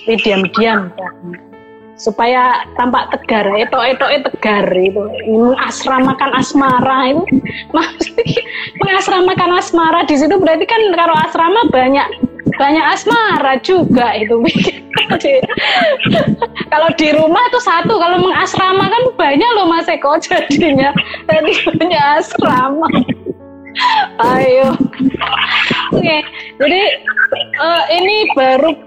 Diam-diam 0.04 0.92
supaya 1.96 2.66
tampak 2.74 3.14
tegar 3.14 3.46
itu 3.54 3.78
itu 3.86 4.06
itu 4.10 4.28
tegar 4.38 4.66
itu. 4.74 5.04
Mengasramakan 5.30 6.32
asmara 6.38 7.14
itu. 7.14 7.24
Maksudnya 7.72 8.42
mengasramakan 8.82 9.50
asmara 9.62 10.02
di 10.10 10.16
situ 10.18 10.36
berarti 10.38 10.66
kan 10.66 10.82
kalau 10.98 11.16
asrama 11.22 11.62
banyak 11.70 12.08
banyak 12.58 12.86
asmara 12.86 13.58
juga 13.62 14.14
itu. 14.18 14.38
Kalau 16.74 16.90
di 16.96 17.10
rumah 17.14 17.44
itu 17.50 17.60
satu 17.62 17.98
kalau 18.02 18.18
mengasrama 18.24 18.88
kan 18.88 19.04
banyak 19.14 19.50
loh 19.58 19.68
mas 19.70 19.90
Eko 19.90 20.18
jadinya. 20.26 20.94
Jadi 21.30 21.52
banyak 21.78 22.04
asrama. 22.18 22.88
Ayo. 24.22 24.74
Oke 25.94 26.02
okay. 26.02 26.20
jadi 26.62 26.82
uh, 27.58 27.84
ini 27.90 28.30
baru 28.38 28.78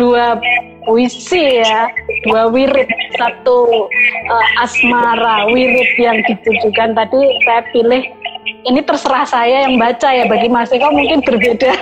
dua 0.00 0.40
puisi 0.88 1.60
ya 1.60 1.92
dua 2.24 2.48
wirid. 2.48 2.88
Satu 3.20 3.86
uh, 4.32 4.64
asmara 4.64 5.52
wirid 5.52 5.92
yang 6.00 6.24
ditujukan 6.24 6.96
tadi 6.96 7.20
saya 7.44 7.60
pilih 7.76 8.02
ini 8.64 8.80
terserah 8.84 9.24
saya 9.28 9.68
yang 9.68 9.76
baca 9.76 10.08
ya 10.08 10.24
bagi 10.28 10.48
Mas 10.48 10.72
Eko 10.72 10.88
mungkin 10.92 11.20
berbeda. 11.24 11.72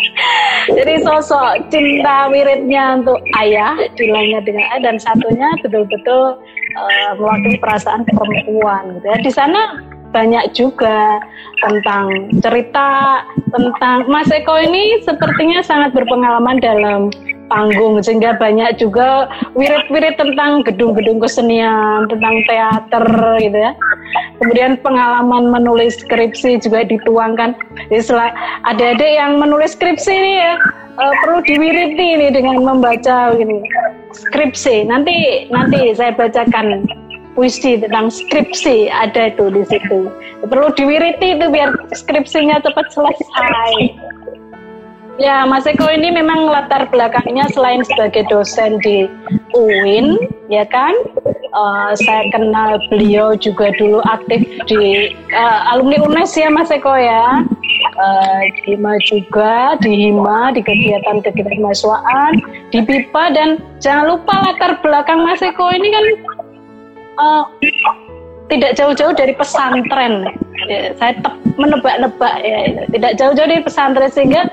Jadi 0.76 1.04
sosok 1.04 1.68
cinta 1.72 2.28
wiridnya 2.28 3.00
untuk 3.00 3.20
ayah 3.40 3.76
dilanya 3.96 4.40
dengan 4.44 4.64
ayah 4.72 4.92
dan 4.92 4.96
satunya 5.00 5.48
betul-betul 5.64 6.40
uh, 6.76 7.12
mewakili 7.16 7.56
perasaan 7.60 8.04
perempuan 8.08 9.00
gitu 9.00 9.06
ya. 9.08 9.18
Di 9.20 9.32
sana 9.32 9.60
banyak 10.10 10.44
juga 10.58 11.22
tentang 11.62 12.34
cerita 12.42 13.22
tentang 13.54 14.10
Mas 14.10 14.28
Eko 14.30 14.58
ini 14.58 15.00
sepertinya 15.06 15.62
sangat 15.62 15.94
berpengalaman 15.94 16.58
dalam 16.58 17.14
panggung 17.50 17.98
sehingga 18.00 18.38
banyak 18.38 18.78
juga 18.78 19.26
wirid-wirid 19.58 20.14
tentang 20.16 20.62
gedung-gedung 20.62 21.18
kesenian 21.18 22.06
tentang 22.06 22.40
teater 22.46 23.04
gitu 23.42 23.58
ya 23.58 23.74
kemudian 24.40 24.80
pengalaman 24.80 25.52
menulis 25.52 26.00
skripsi 26.00 26.64
juga 26.64 26.88
dituangkan. 26.88 27.54
Jadi 27.92 28.32
adik-adik 28.66 29.12
yang 29.12 29.36
menulis 29.36 29.76
skripsi 29.76 30.10
ini 30.10 30.32
ya 30.40 30.54
uh, 30.96 31.14
perlu 31.22 31.44
diwiriti 31.44 32.06
ini 32.18 32.28
dengan 32.32 32.64
membaca 32.64 33.36
ini 33.36 33.60
skripsi. 34.16 34.88
Nanti 34.88 35.46
nanti 35.52 35.92
saya 35.94 36.16
bacakan 36.16 36.88
puisi 37.36 37.78
tentang 37.78 38.10
skripsi 38.10 38.90
ada 38.90 39.30
itu 39.30 39.52
di 39.52 39.62
situ. 39.68 40.10
Perlu 40.48 40.72
diwiriti 40.74 41.38
itu 41.38 41.46
biar 41.52 41.76
skripsinya 41.92 42.64
cepat 42.64 42.90
selesai. 42.90 43.94
Ya, 45.20 45.44
Mas 45.44 45.68
Eko 45.68 45.84
ini 45.92 46.08
memang 46.08 46.48
latar 46.48 46.88
belakangnya 46.88 47.44
selain 47.52 47.84
sebagai 47.84 48.24
dosen 48.32 48.80
di 48.80 49.04
UIN, 49.52 50.16
ya 50.48 50.64
kan? 50.64 50.96
Uh, 51.52 51.92
saya 51.92 52.24
kenal 52.32 52.80
beliau 52.88 53.36
juga 53.36 53.68
dulu 53.76 54.00
aktif 54.08 54.48
di 54.64 55.12
uh, 55.36 55.76
alumni 55.76 56.00
UNES 56.00 56.40
ya 56.40 56.48
Mas 56.48 56.72
Eko 56.72 56.96
ya. 56.96 57.44
Uh, 58.00 58.40
HIMA 58.64 58.96
juga, 59.04 59.76
di 59.84 60.08
HIMA, 60.08 60.56
di 60.56 60.64
kegiatan-kegiatan 60.64 61.60
mahasiswaan, 61.60 62.40
di 62.72 62.80
PIPA 62.80 63.24
dan 63.36 63.48
jangan 63.76 64.16
lupa 64.16 64.34
latar 64.40 64.80
belakang 64.80 65.20
Mas 65.20 65.44
Eko 65.44 65.68
ini 65.68 65.88
kan 65.92 66.04
uh, 67.20 67.44
tidak 68.48 68.72
jauh-jauh 68.72 69.12
dari 69.12 69.36
pesantren. 69.36 70.32
Ya, 70.68 70.92
saya 71.00 71.16
menebak-nebak 71.56 72.34
ya, 72.44 72.84
tidak 72.92 73.12
jauh-jauh 73.16 73.48
dari 73.48 73.64
pesantren 73.64 74.12
sehingga 74.12 74.44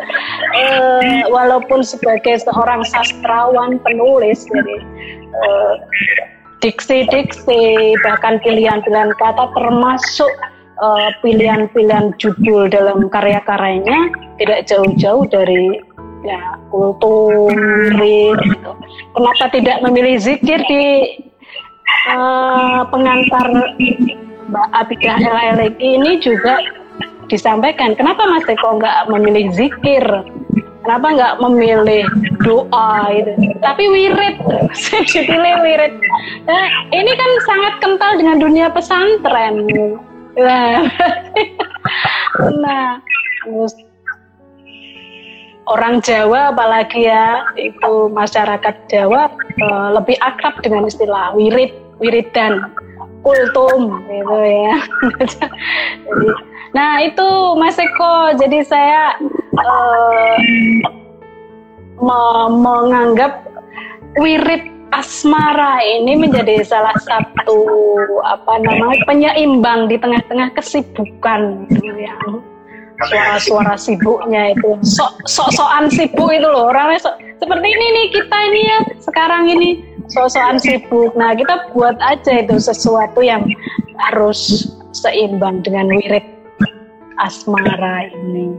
eh, 0.55 1.27
walaupun 1.27 1.83
sebagai 1.83 2.39
seorang 2.47 2.85
sastrawan 2.87 3.75
penulis, 3.83 4.47
jadi 4.47 4.75
eh, 5.35 5.73
diksi-diksi 6.63 7.95
bahkan 8.07 8.39
pilihan-pilihan 8.39 9.11
kata 9.19 9.51
termasuk 9.51 10.31
eh, 10.79 11.09
pilihan-pilihan 11.19 12.15
judul 12.15 12.71
dalam 12.71 13.11
karya-karyanya 13.11 14.13
tidak 14.39 14.63
jauh-jauh 14.71 15.27
dari 15.27 15.83
ya 16.25 16.39
kultum, 16.73 17.55
gitu. 17.99 18.71
Kenapa 19.15 19.45
tidak 19.53 19.77
memilih 19.85 20.17
zikir 20.19 20.59
di 20.65 20.83
uh, 22.11 22.83
pengantar 22.89 23.47
Mbak 24.47 24.67
Abidah 24.71 25.17
LLG 25.19 25.79
ini 25.79 26.11
juga 26.23 26.63
disampaikan. 27.27 27.95
Kenapa 27.99 28.23
Mas 28.27 28.47
Eko 28.47 28.79
nggak 28.79 29.11
memilih 29.11 29.51
zikir? 29.51 30.03
Kenapa 30.87 31.07
nggak 31.11 31.35
memilih 31.43 32.07
doa 32.47 33.11
itu? 33.11 33.35
Tapi 33.59 33.83
wirid, 33.91 34.39
saya 34.87 35.03
dipilih 35.03 35.55
wirid. 35.59 35.93
Nah, 36.47 36.65
ini 36.95 37.11
kan 37.11 37.31
sangat 37.43 37.73
kental 37.83 38.11
dengan 38.15 38.37
dunia 38.39 38.67
pesantren. 38.71 39.67
Nah, 40.39 40.87
nah 42.63 43.03
orang 45.67 45.99
Jawa 45.99 46.55
apalagi 46.55 47.11
ya 47.11 47.43
itu 47.59 48.07
masyarakat 48.07 48.75
Jawa 48.87 49.27
uh, 49.67 49.89
lebih 49.99 50.15
akrab 50.23 50.55
dengan 50.63 50.87
istilah 50.87 51.35
wirid 51.35 51.75
wiridan 51.99 52.71
kultum 53.21 53.97
gitu 54.05 54.37
ya. 54.43 54.75
Jadi 56.05 56.29
nah 56.77 57.01
itu 57.01 57.27
Mas 57.57 57.79
Eko 57.79 58.37
jadi 58.37 58.59
saya 58.67 59.17
me 61.97 62.21
menganggap 62.53 63.47
wirid 64.19 64.77
asmara 64.95 65.83
ini 65.83 66.15
menjadi 66.15 66.63
salah 66.63 66.95
satu 67.03 67.59
apa 68.23 68.61
namanya 68.63 69.03
penyeimbang 69.03 69.91
di 69.91 69.99
tengah-tengah 69.99 70.53
kesibukan 70.55 71.67
gitu 71.71 71.91
ya. 71.97 72.15
Suara-suara 72.97 73.77
sibuknya 73.77 74.57
itu. 74.57 74.73
Sok 74.81 75.21
sok-sokan 75.29 75.85
sibuk 75.93 76.33
itu 76.33 76.47
loh. 76.49 76.73
Orangnya 76.73 76.97
so, 76.97 77.13
seperti 77.37 77.67
ini 77.69 77.85
nih 77.93 78.05
kita 78.09 78.37
ini 78.49 78.61
ya 78.65 78.79
sekarang 79.05 79.43
ini 79.53 79.69
sok-sokan 80.11 80.57
sibuk. 80.59 81.11
Nah 81.15 81.35
kita 81.35 81.71
buat 81.75 81.95
aja 81.99 82.43
itu 82.43 82.57
sesuatu 82.59 83.19
yang 83.19 83.47
harus 84.09 84.71
seimbang 84.95 85.61
dengan 85.61 85.91
wirid 85.91 86.23
asmara 87.19 88.07
ini. 88.13 88.53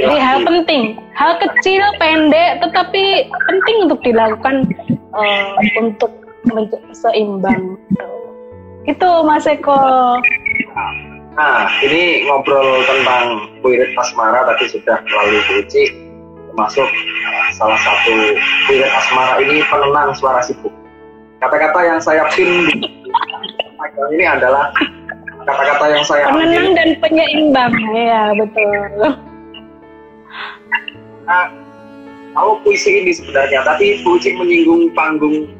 Jadi 0.00 0.16
hal 0.16 0.40
penting 0.48 0.96
hal 1.12 1.36
kecil 1.36 1.84
pendek 2.00 2.64
tetapi 2.64 3.28
penting 3.28 3.76
untuk 3.88 4.00
dilakukan 4.00 4.64
uh, 5.12 5.52
untuk, 5.80 6.12
seimbang. 6.96 7.76
Itu 8.88 9.08
Mas 9.22 9.46
Eko. 9.46 10.18
Nah, 11.32 11.64
ini 11.80 12.28
ngobrol 12.28 12.84
tentang 12.84 13.48
wirid 13.64 13.94
asmara 13.96 14.44
tadi 14.52 14.68
sudah 14.68 15.00
melalui 15.06 15.40
puisi, 15.48 15.88
termasuk 16.50 16.84
uh, 16.84 17.48
salah 17.56 17.78
satu 17.80 18.36
wirid 18.68 18.90
asmara 18.90 19.40
ini 19.40 19.64
penenang 19.70 20.12
suara 20.18 20.42
sibuk. 20.44 20.81
Kata-kata 21.42 21.80
yang 21.82 21.98
saya 21.98 22.22
pin 22.30 22.70
di 22.70 22.88
ini 24.14 24.24
adalah 24.24 24.70
kata-kata 25.42 25.84
yang 25.90 26.04
saya 26.06 26.30
penenang 26.30 26.78
dan 26.78 26.90
penyeimbang, 27.02 27.74
ya 27.90 28.30
betul. 28.38 29.10
Nah, 31.26 31.50
kalau 32.38 32.62
puisi 32.62 33.02
ini 33.02 33.10
sebenarnya, 33.10 33.66
tapi 33.66 33.98
puisi 34.06 34.30
menyinggung 34.38 34.94
panggung 34.94 35.50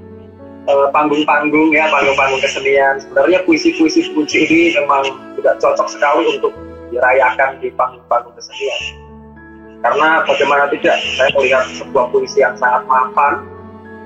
Eh, 0.62 0.88
panggung-panggung 0.94 1.74
ya 1.74 1.90
panggung-panggung 1.90 2.38
kesenian. 2.38 2.94
Sebenarnya 3.02 3.42
puisi-puisi 3.42 4.14
puisi 4.14 4.46
ini 4.46 4.78
memang 4.78 5.10
tidak 5.34 5.58
cocok 5.58 5.90
sekali 5.90 6.22
untuk 6.38 6.54
dirayakan 6.94 7.58
di 7.58 7.66
panggung-panggung 7.74 8.30
kesenian. 8.38 8.80
Karena 9.82 10.22
bagaimana 10.22 10.70
tidak 10.70 11.02
saya 11.18 11.34
melihat 11.34 11.66
sebuah 11.66 12.14
puisi 12.14 12.46
yang 12.46 12.54
sangat 12.54 12.86
mapan 12.86 13.42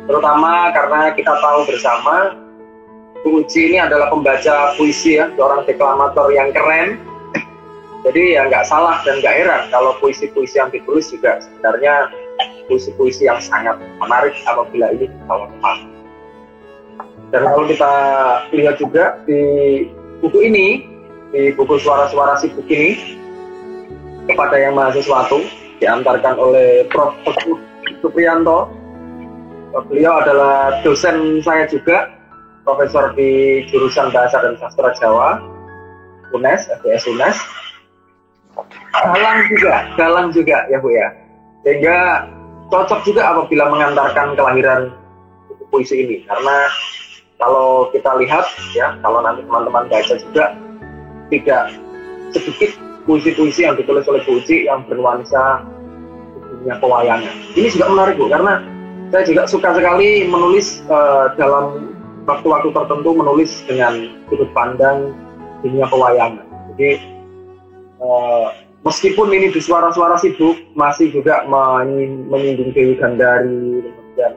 terutama 0.07 0.71
karena 0.73 1.13
kita 1.15 1.35
tahu 1.43 1.67
bersama 1.67 2.39
puisi 3.27 3.71
ini 3.71 3.83
adalah 3.83 4.07
pembaca 4.09 4.75
puisi 4.79 5.19
ya 5.19 5.31
seorang 5.35 5.67
deklamator 5.67 6.31
yang 6.31 6.55
keren 6.55 6.99
jadi 8.07 8.39
ya 8.39 8.41
nggak 8.47 8.67
salah 8.71 9.03
dan 9.03 9.19
nggak 9.19 9.35
heran 9.35 9.63
kalau 9.75 9.99
puisi-puisi 9.99 10.63
yang 10.63 10.71
ditulis 10.71 11.11
juga 11.11 11.43
sebenarnya 11.43 12.07
puisi-puisi 12.71 13.27
yang 13.27 13.43
sangat 13.43 13.75
menarik 13.99 14.35
apabila 14.47 14.95
ini 14.95 15.11
panggung 15.27 15.97
dan 17.35 17.43
kalau 17.43 17.67
kita 17.67 17.93
lihat 18.55 18.79
juga 18.79 19.19
di 19.27 19.43
buku 20.23 20.39
ini, 20.47 20.87
di 21.35 21.51
buku 21.59 21.75
suara-suara 21.83 22.39
si 22.39 22.47
buku 22.55 22.71
ini, 22.71 22.91
kepada 24.31 24.55
yang 24.55 24.79
mahasiswa 24.79 25.27
itu, 25.27 25.41
diantarkan 25.83 26.35
oleh 26.39 26.87
Prof. 26.91 27.15
Supriyanto. 28.03 28.71
Beliau 29.75 30.23
adalah 30.23 30.83
dosen 30.83 31.41
saya 31.43 31.67
juga, 31.67 32.11
profesor 32.67 33.15
di 33.15 33.63
jurusan 33.71 34.11
Bahasa 34.11 34.43
dan 34.43 34.59
Sastra 34.59 34.91
Jawa, 34.99 35.43
UNES, 36.35 36.71
FBS 36.83 37.07
UNES. 37.07 37.37
Galang 38.97 39.41
juga, 39.53 39.75
galang 40.01 40.29
juga 40.33 40.65
ya 40.73 40.81
Bu 40.81 40.91
ya. 40.91 41.09
Sehingga 41.63 42.25
cocok 42.73 43.01
juga 43.05 43.23
apabila 43.31 43.69
mengantarkan 43.69 44.35
kelahiran 44.35 44.91
puisi 45.69 46.03
ini, 46.03 46.17
karena 46.25 46.71
kalau 47.37 47.93
kita 47.93 48.17
lihat 48.17 48.49
ya 48.73 48.97
kalau 49.05 49.21
nanti 49.21 49.45
teman-teman 49.45 49.85
baca 49.93 50.15
juga 50.17 50.57
tidak 51.29 51.75
sedikit 52.33 52.71
puisi-puisi 53.05 53.69
yang 53.69 53.77
ditulis 53.77 54.09
oleh 54.09 54.23
Buci 54.25 54.67
yang 54.67 54.83
bernuansa 54.89 55.63
dunia 56.49 56.81
pewayangan. 56.81 57.35
Ini 57.55 57.69
juga 57.71 57.87
menarik 57.93 58.15
Bu 58.17 58.27
karena 58.33 58.63
saya 59.11 59.23
juga 59.27 59.43
suka 59.47 59.69
sekali 59.77 60.27
menulis 60.27 60.83
uh, 60.91 61.31
dalam 61.39 61.95
waktu-waktu 62.27 62.75
tertentu 62.75 63.11
menulis 63.15 63.63
dengan 63.71 64.19
sudut 64.27 64.51
pandang 64.51 65.15
dunia 65.63 65.87
pewayangan. 65.87 66.43
Jadi 66.75 66.91
uh, 68.03 68.51
meskipun 68.83 69.31
ini 69.31 69.55
di 69.55 69.61
suara-suara 69.63 70.19
sibuk 70.19 70.59
masih 70.75 71.15
juga 71.15 71.47
menyinggung 71.47 72.75
Dewi 72.75 72.99
Gandari 72.99 73.83
kemudian 73.87 74.33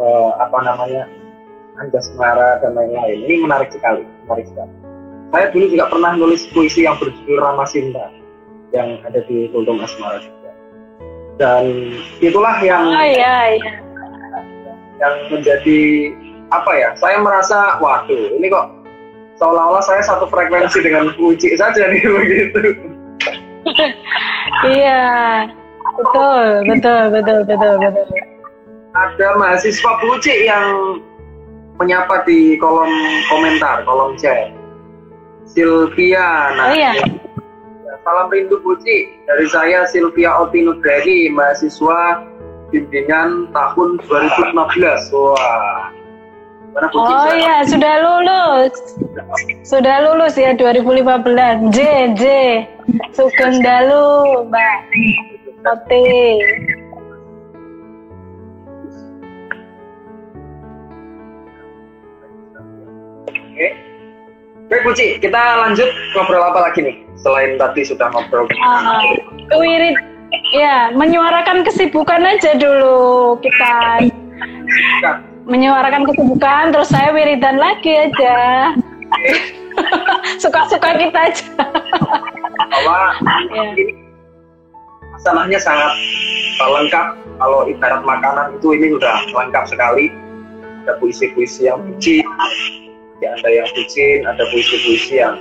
uh, 0.00 0.30
apa 0.40 0.58
namanya 0.64 1.04
Anjas 1.80 2.08
Mara 2.16 2.60
dan 2.64 2.76
lain-lain. 2.76 3.24
Ini 3.28 3.44
menarik 3.44 3.72
sekali, 3.72 4.04
menarik 4.26 4.48
sekali. 4.48 4.72
Saya 5.30 5.46
dulu 5.54 5.70
juga 5.70 5.86
pernah 5.86 6.12
nulis 6.18 6.42
puisi 6.50 6.82
yang 6.82 6.98
berjudul 6.98 7.38
Ramasinta 7.38 8.10
yang 8.74 8.98
ada 9.06 9.22
di 9.30 9.46
Kultum 9.54 9.78
Asmara 9.78 10.18
juga. 10.18 10.50
Dan 11.38 11.94
itulah 12.20 12.58
yang 12.60 12.90
oh, 12.90 13.06
iya, 13.06 13.56
iya. 13.56 13.89
Yang 15.00 15.14
menjadi 15.32 15.80
apa 16.52 16.72
ya? 16.76 16.90
Saya 17.00 17.16
merasa 17.18 17.80
waduh, 17.80 18.36
ini 18.36 18.52
kok 18.52 18.68
seolah-olah 19.40 19.82
saya 19.82 20.04
satu 20.04 20.28
frekuensi 20.28 20.84
dengan 20.84 21.10
puisi 21.16 21.56
saja 21.56 21.88
nih 21.88 22.04
begitu. 22.20 22.60
iya, 24.68 25.48
betul, 25.96 26.64
betul, 26.68 27.02
betul, 27.12 27.38
betul, 27.48 27.74
betul. 27.80 28.06
Ada 28.90 29.28
mahasiswa 29.38 29.92
puisi 30.04 30.44
yang 30.44 31.00
menyapa 31.80 32.22
di 32.28 32.60
kolom 32.60 32.92
komentar, 33.32 33.82
kolom 33.88 34.12
chat. 34.20 34.52
Sylvia. 35.50 36.54
Nah, 36.54 36.70
Oh 36.70 36.74
iya. 36.76 36.92
Ya, 36.94 37.94
Salam 38.06 38.30
rindu 38.30 38.62
Buci 38.62 39.10
dari 39.26 39.46
saya 39.50 39.82
Sylvia 39.90 40.30
Otinugreni, 40.46 41.32
mahasiswa 41.34 42.22
bimbingan 42.70 43.50
tahun 43.50 43.88
2015. 44.06 45.10
Wah. 45.14 45.90
Mana? 46.70 46.86
Oh 46.94 47.34
iya, 47.34 47.66
sudah 47.66 47.94
lulus. 47.98 48.74
Sudah 49.66 50.06
lulus 50.06 50.38
ya 50.38 50.54
2015. 50.54 51.74
J 51.74 51.78
J. 52.14 52.24
Sugeng 53.10 53.58
dalu, 53.58 54.46
Mbak. 54.46 54.78
Oke. 55.66 56.06
Oke 64.70 64.86
Buci, 64.86 65.18
kita 65.18 65.66
lanjut 65.66 65.90
ngobrol 66.14 66.46
apa 66.46 66.70
lagi 66.70 66.86
nih? 66.86 66.96
Selain 67.18 67.58
tadi 67.58 67.82
sudah 67.82 68.06
ngobrol. 68.14 68.46
Ah, 68.62 69.02
wirid 69.58 69.98
ya, 70.54 70.90
menyuarakan 70.94 71.62
kesibukan 71.66 72.22
aja 72.22 72.54
dulu 72.56 73.36
kita. 73.42 74.06
Kan, 75.02 75.26
Menyuarakan 75.48 76.06
kesibukan 76.06 76.70
terus 76.70 76.90
saya 76.92 77.10
wiridan 77.10 77.58
lagi 77.58 77.90
aja. 77.90 78.38
Suka-suka 80.42 80.94
kita 80.94 81.20
aja. 81.30 81.46
bahwa 82.70 83.18
Ya. 83.50 83.72
ini 83.74 83.96
masalahnya 85.16 85.58
sangat 85.58 85.92
lengkap. 86.60 87.06
Kalau 87.40 87.64
ibarat 87.64 88.04
makanan 88.04 88.60
itu 88.60 88.76
ini 88.76 88.92
sudah 88.94 89.16
lengkap 89.32 89.64
sekali. 89.64 90.12
Ada 90.84 90.96
puisi-puisi 90.96 91.68
yang 91.68 91.80
bucin, 91.84 92.24
ya, 93.20 93.36
ada 93.36 93.48
yang 93.52 93.68
bucin, 93.76 94.24
ada 94.24 94.40
puisi-puisi 94.48 95.20
yang 95.20 95.36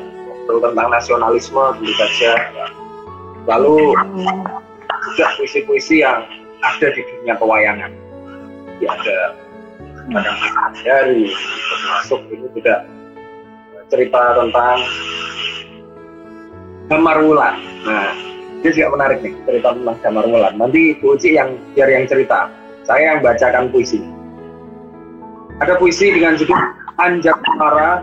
tentang 0.49 0.87
nasionalisme 0.91 1.63
tentu 1.79 1.93
saja. 1.95 2.33
Lalu 3.47 3.95
juga 5.13 5.25
puisi-puisi 5.37 6.01
yang 6.01 6.25
ada 6.59 6.87
di 6.91 7.01
dunia 7.01 7.35
pewayangan. 7.37 7.91
Ya, 8.79 8.95
ada 8.95 9.17
ada 10.09 10.31
Mas 10.33 10.77
dari 10.81 11.29
termasuk 11.69 12.21
ini 12.33 12.47
juga 12.55 12.87
cerita 13.89 14.21
tentang 14.37 14.77
Damar 16.89 17.17
Wulan. 17.21 17.55
Nah, 17.85 18.09
ini 18.65 18.69
juga 18.73 18.97
menarik 18.97 19.21
nih 19.21 19.33
cerita 19.45 19.77
tentang 19.77 19.97
Damar 20.01 20.25
Wulan. 20.25 20.53
Nanti 20.57 20.97
Bu 20.97 21.13
Uci 21.13 21.37
yang 21.37 21.53
biar 21.77 21.89
yang 21.93 22.09
cerita, 22.09 22.49
saya 22.87 23.13
yang 23.13 23.19
bacakan 23.21 23.69
puisi. 23.69 24.01
Ada 25.59 25.75
puisi 25.77 26.09
dengan 26.15 26.39
judul 26.39 26.57
Anjak 26.97 27.37
Para 27.59 28.01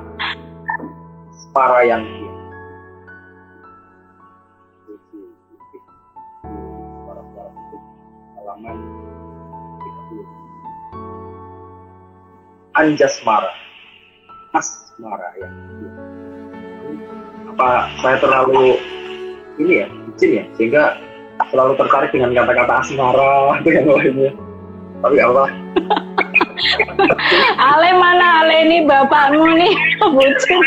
Para 1.56 1.80
yang 1.88 2.04
Anjasmara. 12.76 13.52
Asmara 14.52 15.28
yang 15.40 15.52
diam 15.80 15.96
apa 17.56 17.88
saya 18.04 18.20
terlalu 18.20 18.76
ini 19.56 19.80
ya 19.80 19.88
bucin 19.88 20.30
ya 20.36 20.44
sehingga 20.60 20.84
selalu 21.48 21.72
tertarik 21.80 22.12
dengan 22.12 22.36
kata-kata 22.36 22.84
asmara 22.84 23.56
yang 23.64 23.88
lainnya. 23.88 24.30
Tapi 25.00 25.16
apa? 25.24 25.44
Ale 27.72 27.90
mana 27.96 28.44
Ale 28.44 28.56
ini? 28.68 28.84
Bapakmu 28.84 29.56
nih 29.56 29.74
bucin. 30.16 30.60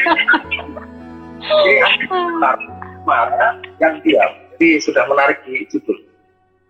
ini 1.46 1.74
asmara 1.86 3.62
yang 3.78 4.02
diam. 4.02 4.32
Jadi 4.58 4.82
sudah 4.82 5.06
menarik 5.06 5.46
di 5.46 5.70
judul. 5.70 5.98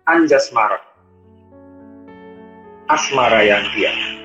Anjasmara. 0.04 0.76
Asmara 2.92 3.40
yang 3.40 3.64
diam 3.72 4.19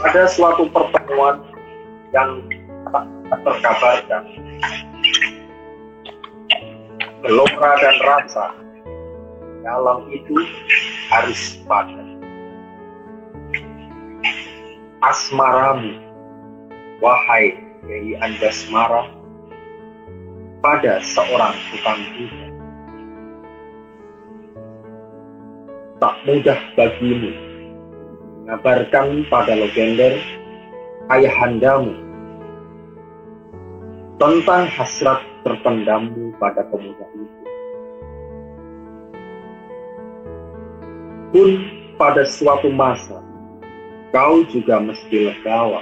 ada 0.00 0.24
suatu 0.28 0.64
pertemuan 0.72 1.44
yang 2.16 2.40
terkabarkan. 3.28 4.24
Gelora 7.20 7.72
dan 7.84 7.96
rasa 8.00 8.46
dalam 9.60 10.08
itu 10.08 10.36
harus 11.12 11.60
padat. 11.68 12.08
Asmaramu 15.04 16.00
wahai 17.00 17.56
Dewi 17.84 18.16
Anjasmara 18.20 19.08
pada 20.60 21.00
seorang 21.00 21.56
tukang 21.72 22.00
kuda 22.16 22.46
tak 26.00 26.16
mudah 26.24 26.60
bagimu 26.76 27.49
mengabarkan 28.44 29.28
pada 29.28 29.52
legender 29.52 30.16
ayahandamu 31.12 31.92
tentang 34.20 34.68
hasrat 34.68 35.20
terpendammu 35.44 36.36
pada 36.36 36.60
pemuda 36.68 37.06
itu. 37.16 37.40
Pun 41.30 41.50
pada 41.96 42.26
suatu 42.26 42.68
masa, 42.68 43.22
kau 44.12 44.44
juga 44.50 44.82
mesti 44.82 45.30
legawa 45.30 45.80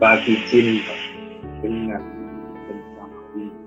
bagi 0.00 0.38
cinta 0.48 0.96
dengan 1.60 2.00
bencana 2.64 3.20
ini. 3.36 3.62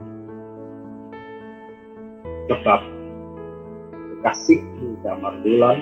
Sebab 2.49 2.81
kekasihmu 3.93 5.03
Damar 5.05 5.35
Bulan, 5.45 5.77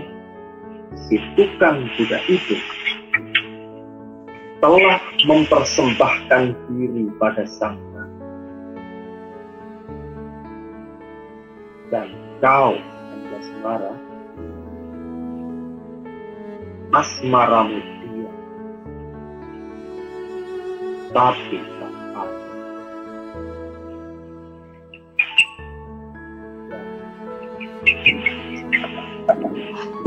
si 0.95 1.15
tukang 1.35 1.87
kuda 1.95 2.19
itu. 2.27 2.55
Telah 4.61 5.01
mempersembahkan 5.25 6.53
diri 6.69 7.09
pada 7.17 7.43
sang 7.49 7.91
dan 11.91 12.07
kau 12.39 12.79
Anjasmara 13.11 13.93
asmaramu 16.95 17.79
dia. 17.83 18.31
Tapi 21.11 21.59
tak 21.59 21.91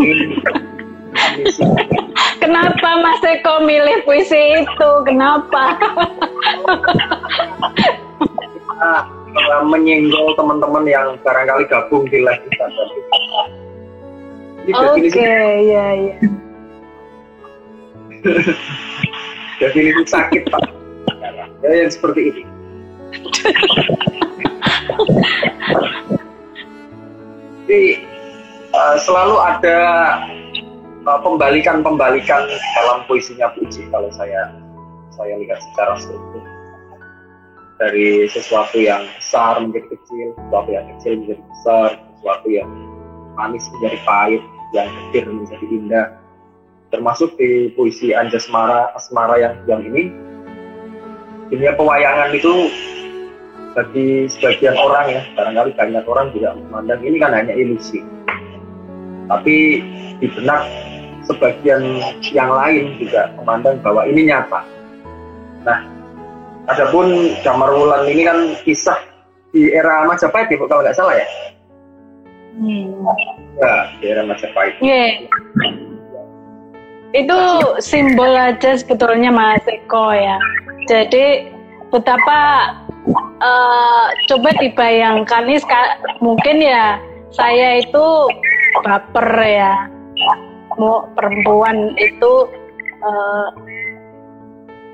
misi 0.01 0.61
Kenapa 2.43 2.89
Mas 3.01 3.23
Eko 3.25 3.65
milih 3.65 4.05
puisi 4.05 4.63
itu? 4.63 4.91
Kenapa? 5.09 5.79
kita 9.35 9.67
menyenggol 9.67 10.37
teman-teman 10.39 10.87
yang 10.87 11.19
barangkali 11.27 11.67
gabung 11.67 12.07
di 12.07 12.23
live 12.23 12.43
kita. 12.53 12.67
Ini 14.65 14.73
Oke, 14.73 15.21
ya 15.69 15.89
ya. 15.93 16.17
definisi 19.61 20.05
sakit 20.09 20.49
Pak. 20.49 20.65
Ya, 21.61 21.85
yang 21.85 21.93
seperti 21.93 22.33
ini. 22.33 22.43
Jadi 27.65 28.05
uh, 28.77 28.97
selalu 29.01 29.37
ada 29.41 29.79
pembalikan-pembalikan 31.05 32.49
dalam 32.49 32.99
puisinya 33.05 33.53
Puji 33.53 33.87
kalau 33.93 34.09
saya 34.17 34.49
saya 35.15 35.37
lihat 35.39 35.61
secara 35.61 35.95
struktur 36.01 36.43
dari 37.79 38.25
sesuatu 38.31 38.79
yang 38.79 39.03
besar 39.19 39.59
menjadi 39.61 39.93
kecil, 39.93 40.27
sesuatu 40.39 40.71
yang 40.71 40.87
kecil 40.95 41.13
menjadi 41.21 41.43
besar, 41.43 41.89
sesuatu 42.17 42.47
yang 42.49 42.71
manis 43.35 43.67
menjadi 43.79 43.99
pahit, 44.07 44.43
yang 44.73 44.89
kecil 44.89 45.25
menjadi 45.35 45.67
indah. 45.69 46.07
Termasuk 46.95 47.35
di 47.35 47.75
puisi 47.75 48.15
Anjasmara 48.15 48.95
Asmara 48.95 49.37
yang 49.43 49.55
yang 49.67 49.83
ini, 49.83 50.15
dunia 51.51 51.75
pewayangan 51.75 52.31
itu 52.31 52.71
bagi 53.75 54.31
sebagian 54.31 54.79
orang 54.79 55.11
ya, 55.11 55.23
barangkali 55.35 55.71
banyak 55.75 56.05
orang 56.07 56.31
juga 56.31 56.55
memandang 56.55 57.03
ini 57.03 57.17
kan 57.19 57.35
hanya 57.35 57.55
ilusi. 57.59 58.07
Tapi 59.27 59.83
di 60.23 60.27
benak 60.31 60.63
sebagian 61.29 61.83
yang 62.33 62.51
lain 62.53 62.97
juga 63.01 63.33
memandang 63.41 63.81
bahwa 63.81 64.05
ini 64.09 64.29
nyata. 64.29 64.61
Nah, 65.65 65.81
Adapun 66.69 67.37
Damar 67.45 67.73
Wulan 67.73 68.09
ini 68.09 68.25
kan 68.25 68.39
kisah 68.65 68.97
di 69.53 69.69
era 69.73 70.09
Majapahit 70.09 70.49
ya, 70.49 70.57
kalau 70.65 70.81
nggak 70.81 70.97
salah 70.97 71.15
ya? 71.17 71.27
Hmm. 72.57 72.89
Ya, 73.61 73.75
di 74.01 74.05
era 74.09 74.23
Majapahit. 74.25 74.75
Ye. 74.81 75.29
itu 77.15 77.39
simbol 77.79 78.35
aja 78.35 78.75
sebetulnya 78.75 79.31
Mas 79.31 79.63
Eko 79.71 80.11
ya. 80.11 80.35
Jadi 80.91 81.47
betapa 81.95 82.75
uh, 83.39 84.07
coba 84.27 84.51
dibayangkan 84.59 85.47
nih 85.47 85.63
mungkin 86.19 86.59
ya 86.59 86.99
saya 87.31 87.79
itu 87.79 88.07
baper 88.83 89.31
ya 89.47 89.75
mau 90.79 91.09
perempuan 91.15 91.95
itu 91.99 92.33
uh, 93.03 93.49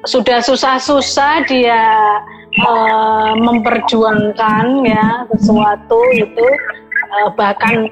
sudah 0.08 0.40
susah-susah 0.40 1.44
dia 1.44 1.84
uh, 2.64 3.32
memperjuangkan 3.36 4.64
ya 4.88 5.28
sesuatu 5.36 6.00
itu 6.16 6.46
uh, 7.20 7.28
bahkan 7.36 7.88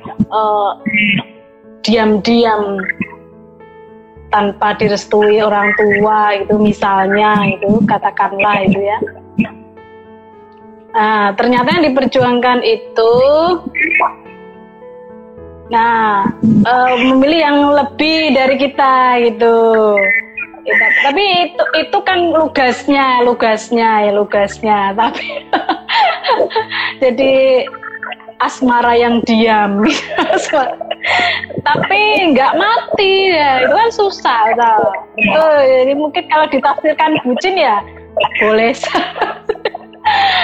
diam-diam 1.85 2.81
tanpa 4.29 4.77
direstui 4.77 5.41
orang 5.41 5.73
tua 5.77 6.37
itu 6.37 6.55
misalnya 6.61 7.49
itu 7.49 7.81
katakanlah 7.89 8.61
itu 8.65 8.81
ya. 8.81 8.99
Nah 10.93 11.33
ternyata 11.33 11.69
yang 11.81 11.85
diperjuangkan 11.93 12.61
itu 12.65 13.13
nah 15.69 16.25
uh, 16.65 16.93
memilih 16.97 17.41
yang 17.45 17.59
lebih 17.77 18.33
dari 18.33 18.57
kita 18.57 19.21
gitu. 19.25 19.57
Tapi 21.05 21.25
itu 21.49 21.65
itu 21.81 21.99
kan 22.05 22.29
lugasnya 22.29 23.25
lugasnya 23.25 24.09
ya 24.09 24.13
lugasnya. 24.13 24.93
Tapi 25.01 25.49
jadi 27.01 27.65
asmara 28.41 28.95
yang 28.97 29.25
diam. 29.25 29.85
Tapi 31.69 32.01
nggak 32.37 32.53
mati 32.57 33.33
ya. 33.33 33.65
Itu 33.65 33.75
kan 33.75 33.91
susah 33.93 34.43
tau. 34.57 34.87
itu 35.19 35.45
jadi 35.65 35.93
mungkin 35.97 36.25
kalau 36.29 36.47
ditafsirkan 36.53 37.17
bucin 37.25 37.57
ya 37.57 37.81
boleh. 38.41 38.73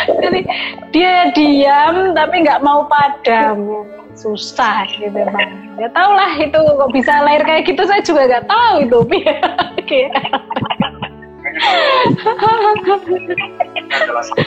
Jadi 0.04 0.44
dia 0.92 1.32
diam 1.32 2.12
tapi 2.12 2.44
nggak 2.44 2.60
mau 2.60 2.84
padam 2.84 3.88
susah 4.14 4.86
gitu 4.94 5.10
bang. 5.12 5.50
Ya 5.78 5.90
tau 5.90 6.14
lah 6.14 6.38
itu 6.38 6.54
kok 6.54 6.90
bisa 6.94 7.12
lahir 7.26 7.42
kayak 7.42 7.66
gitu. 7.66 7.82
Saya 7.86 8.02
juga 8.02 8.26
nggak 8.30 8.46
tahu 8.46 8.74
itu. 8.86 8.98
Adalah 13.94 14.24
satu 14.26 14.42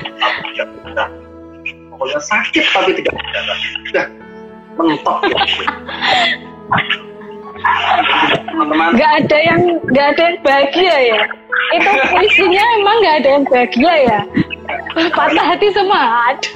pokoknya 1.97 2.19
sakit 2.21 2.65
tapi 2.75 2.91
tidak 3.01 3.13
berdarah 3.15 3.58
sudah 3.89 4.06
mentok 4.77 5.17
teman-teman. 8.53 8.89
Nggak 8.93 9.12
ada 9.25 9.38
yang 9.41 9.62
nggak 9.89 10.08
ada 10.13 10.21
yang 10.30 10.38
bahagia 10.45 10.95
ya. 11.01 11.21
Itu 11.73 11.89
puisinya 12.13 12.63
emang 12.80 12.95
nggak 13.01 13.15
ada 13.23 13.30
yang 13.34 13.43
bahagia 13.49 13.93
ya. 14.06 14.19
Patah 15.15 15.45
hati 15.56 15.67
semua. 15.73 16.32
Aduh. 16.32 16.56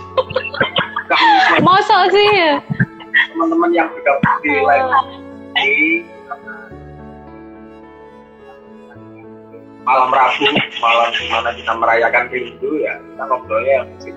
Masa 1.59 2.07
sih 2.07 2.27
ya 2.39 2.63
teman-teman 3.41 3.73
yang 3.73 3.89
bergabung 3.89 4.37
di 4.45 4.53
live 4.53 4.85
ini 5.57 6.05
malam 9.81 10.13
Rabu, 10.13 10.45
malam 10.77 11.09
di 11.09 11.25
mana 11.33 11.49
kita 11.57 11.73
merayakan 11.73 12.29
rindu 12.29 12.85
ya, 12.85 13.01
kita 13.01 13.23
ngobrolnya 13.25 13.81
yang 13.81 13.89
musik 13.97 14.13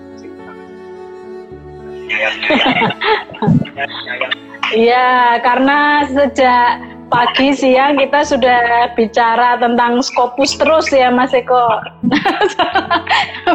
Iya, 4.77 5.41
karena 5.41 6.05
sejak 6.05 6.85
pagi 7.09 7.55
siang 7.55 7.97
kita 8.01 8.25
sudah 8.25 8.93
bicara 8.97 9.61
tentang 9.61 10.01
Scopus 10.01 10.57
terus 10.57 10.88
ya 10.93 11.12
Mas 11.12 11.33
Eko. 11.37 11.81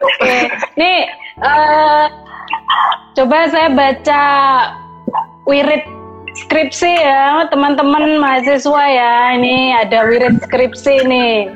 Oke, 0.00 0.36
nih 0.76 1.08
uh, 1.40 2.04
coba 3.16 3.48
saya 3.52 3.68
baca 3.72 4.22
wirid 5.44 5.84
skripsi 6.46 6.92
ya 7.00 7.48
teman-teman 7.50 8.20
mahasiswa 8.20 8.84
ya. 8.88 9.14
Ini 9.36 9.86
ada 9.86 10.06
wirid 10.08 10.40
skripsi 10.44 11.04
nih 11.06 11.50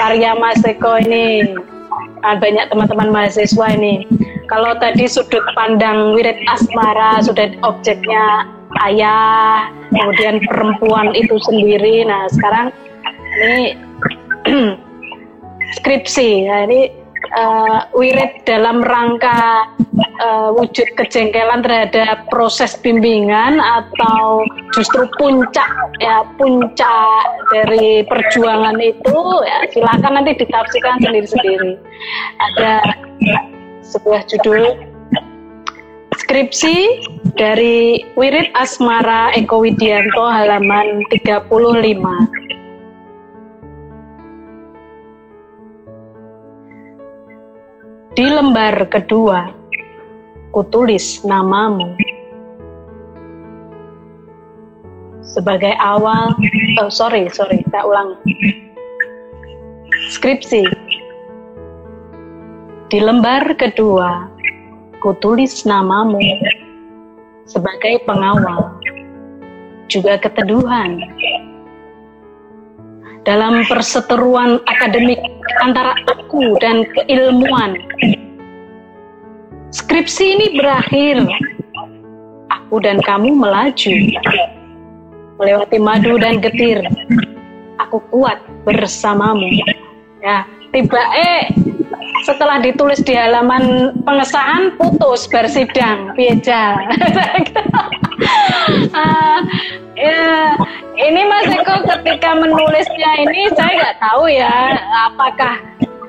karya 0.00 0.32
Mas 0.38 0.62
Eko 0.64 0.98
ini 0.98 1.54
banyak 2.40 2.66
teman-teman 2.72 3.12
mahasiswa 3.12 3.66
ini. 3.76 4.08
Kalau 4.48 4.76
tadi 4.76 5.08
sudut 5.08 5.44
pandang 5.56 6.16
wirid 6.16 6.36
asmara 6.52 7.20
sudah 7.24 7.52
objeknya 7.64 8.48
ayah, 8.84 9.68
kemudian 9.92 10.40
perempuan 10.48 11.12
itu 11.16 11.36
sendiri. 11.44 12.04
Nah 12.04 12.28
sekarang 12.32 12.72
ini 13.44 13.76
skripsi. 15.80 16.48
Nah, 16.48 16.68
ini 16.68 17.03
uh, 17.36 17.78
wirid 17.94 18.42
dalam 18.46 18.82
rangka 18.82 19.68
uh, 20.22 20.48
wujud 20.54 20.86
kejengkelan 20.98 21.62
terhadap 21.62 22.26
proses 22.30 22.78
bimbingan 22.80 23.58
atau 23.58 24.46
justru 24.74 25.06
puncak 25.18 25.70
ya 26.02 26.26
puncak 26.38 27.22
dari 27.52 28.02
perjuangan 28.06 28.78
itu 28.80 29.18
ya 29.46 29.58
silakan 29.70 30.22
nanti 30.22 30.32
ditafsirkan 30.38 31.02
sendiri-sendiri. 31.02 31.78
Ada 32.40 32.72
sebuah 33.84 34.26
judul 34.26 34.74
skripsi 36.24 36.76
dari 37.36 38.02
Wirid 38.16 38.54
Asmara 38.56 39.34
Eko 39.34 39.62
Widianto 39.62 40.24
halaman 40.24 41.02
35. 41.12 41.50
Di 48.14 48.22
lembar 48.30 48.78
kedua, 48.94 49.50
kutulis 50.54 51.26
namamu. 51.26 51.98
Sebagai 55.26 55.74
awal, 55.82 56.30
oh 56.78 56.86
sorry, 56.94 57.26
sorry, 57.34 57.66
tak 57.74 57.82
ulang. 57.82 58.14
Skripsi. 60.14 60.62
Di 62.86 62.98
lembar 63.02 63.50
kedua, 63.58 64.30
kutulis 65.02 65.66
namamu 65.66 66.22
sebagai 67.50 67.98
pengawal, 68.06 68.78
juga 69.90 70.22
keteduhan 70.22 71.02
dalam 73.26 73.66
perseteruan 73.66 74.62
akademik 74.70 75.18
antara 75.64 75.96
aku 76.12 76.60
dan 76.60 76.84
keilmuan. 76.92 77.80
Skripsi 79.72 80.36
ini 80.36 80.46
berakhir. 80.60 81.24
Aku 82.52 82.84
dan 82.84 83.00
kamu 83.00 83.32
melaju. 83.32 83.94
Melewati 85.40 85.78
madu 85.80 86.20
dan 86.20 86.44
getir. 86.44 86.84
Aku 87.80 87.98
kuat 88.12 88.38
bersamamu. 88.68 89.48
Ya, 90.20 90.44
tiba 90.70 91.00
eh 91.16 91.50
setelah 92.24 92.60
ditulis 92.62 93.04
di 93.04 93.12
halaman 93.12 93.92
pengesahan 94.08 94.72
putus 94.80 95.28
bersidang 95.28 96.16
piejal 96.16 96.80
uh, 98.94 99.38
ya 99.94 100.54
ini 100.94 101.20
Mas 101.26 101.48
Eko 101.50 101.76
ketika 101.96 102.34
menulisnya 102.38 103.10
ini 103.24 103.50
saya 103.54 103.72
nggak 103.78 103.98
tahu 104.00 104.24
ya 104.30 104.78
apakah 105.10 105.58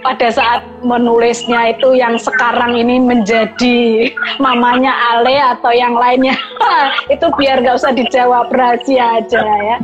pada 0.06 0.30
saat 0.30 0.62
menulisnya 0.86 1.74
itu 1.74 1.98
yang 1.98 2.14
sekarang 2.22 2.78
ini 2.78 3.02
menjadi 3.02 4.14
mamanya 4.38 4.94
Ale 5.18 5.34
atau 5.58 5.74
yang 5.74 5.98
lainnya 5.98 6.38
itu 7.14 7.26
biar 7.34 7.66
nggak 7.66 7.82
usah 7.82 7.90
dijawab 7.90 8.54
rahasia 8.54 9.18
aja 9.18 9.42
ya. 9.42 9.78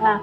Nah, 0.00 0.16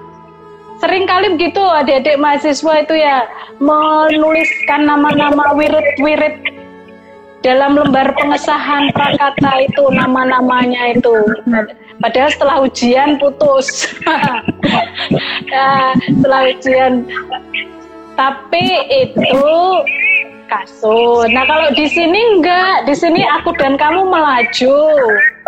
sering 0.82 1.06
kali 1.06 1.38
begitu 1.38 1.62
adik-adik 1.62 2.18
mahasiswa 2.18 2.74
itu 2.82 2.94
ya 2.98 3.22
menuliskan 3.62 4.82
nama-nama 4.82 5.54
wirid-wirid 5.54 6.42
dalam 7.46 7.78
lembar 7.78 8.10
pengesahan 8.18 8.90
prakata 8.90 9.62
itu 9.62 9.86
nama-namanya 9.94 10.98
itu. 10.98 11.14
Padahal 12.02 12.30
setelah 12.34 12.56
ujian 12.66 13.22
putus. 13.22 13.70
Ya, 15.46 15.94
setelah 16.10 16.50
ujian. 16.50 17.06
Tapi 18.18 18.66
itu 18.90 19.46
kasus. 20.50 21.30
Nah 21.30 21.46
kalau 21.46 21.70
di 21.78 21.86
sini 21.86 22.18
enggak, 22.34 22.90
di 22.90 22.94
sini 22.98 23.22
aku 23.22 23.54
dan 23.54 23.78
kamu 23.78 24.10
melaju, 24.10 24.90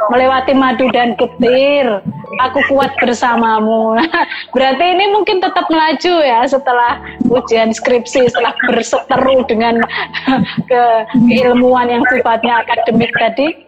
melewati 0.06 0.54
madu 0.54 0.86
dan 0.94 1.18
getir. 1.18 2.00
Aku 2.38 2.58
kuat 2.70 2.94
bersamamu. 3.02 3.98
Berarti 4.54 4.84
ini 4.84 5.10
mungkin 5.10 5.42
tetap 5.42 5.66
melaju 5.66 6.14
ya 6.22 6.46
setelah 6.46 7.02
ujian 7.26 7.74
skripsi, 7.74 8.30
setelah 8.30 8.54
berseteru 8.70 9.42
dengan 9.50 9.82
ke 10.70 10.82
keilmuan 11.26 11.90
yang 11.90 12.04
sifatnya 12.14 12.62
akademik 12.62 13.10
tadi. 13.18 13.58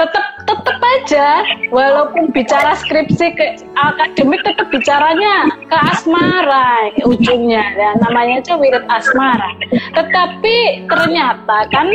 Tetap 0.00 0.30
tetap 0.48 0.78
aja 0.82 1.28
walaupun 1.70 2.34
bicara 2.34 2.74
skripsi 2.74 3.26
ke 3.38 3.46
akademik 3.78 4.42
tetap 4.42 4.66
bicaranya 4.72 5.46
ke 5.70 5.76
asmara 5.94 6.90
ujungnya 7.06 7.62
ya 7.76 7.90
namanya 8.02 8.42
aja 8.42 8.58
wirid 8.58 8.82
asmara 8.90 9.50
tetapi 9.94 10.88
ternyata 10.88 11.58
kan 11.70 11.86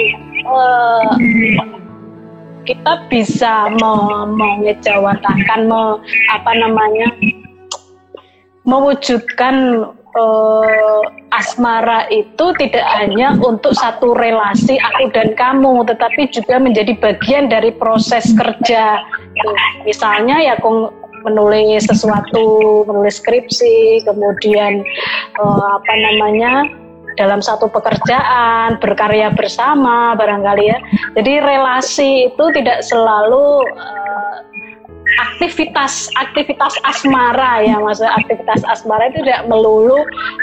eh, 0.45 1.03
kita 2.66 3.05
bisa 3.07 3.70
mengejawatakan 4.28 5.70
me, 5.70 6.01
apa 6.34 6.51
namanya 6.57 7.07
mewujudkan 8.66 9.86
uh, 10.18 11.01
asmara 11.30 12.09
itu 12.09 12.45
tidak 12.57 12.86
hanya 12.97 13.38
untuk 13.38 13.78
satu 13.78 14.18
relasi 14.18 14.82
aku 14.82 15.13
dan 15.13 15.38
kamu, 15.38 15.86
tetapi 15.86 16.32
juga 16.34 16.57
menjadi 16.57 16.97
bagian 16.97 17.47
dari 17.51 17.70
proses 17.76 18.34
kerja. 18.34 19.05
Misalnya 19.86 20.41
ya 20.41 20.57
aku 20.57 20.89
menulis 21.26 21.86
sesuatu, 21.89 22.86
menulis 22.89 23.22
skripsi, 23.22 24.05
kemudian 24.05 24.82
uh, 25.41 25.68
apa 25.78 25.93
namanya 26.09 26.70
dalam 27.16 27.39
satu 27.39 27.68
pekerjaan, 27.72 28.80
berkarya 28.80 29.32
bersama 29.34 30.13
barangkali 30.16 30.63
ya. 30.72 30.78
Jadi 31.16 31.34
relasi 31.41 32.11
itu 32.32 32.45
tidak 32.55 32.84
selalu 32.84 33.63
uh, 33.76 34.38
aktivitas 35.36 36.09
aktivitas 36.18 36.74
asmara 36.84 37.61
ya 37.61 37.78
maksud 37.78 38.09
aktivitas 38.09 38.66
asmara 38.66 39.13
itu 39.13 39.22
tidak 39.22 39.45
melulu 39.47 40.01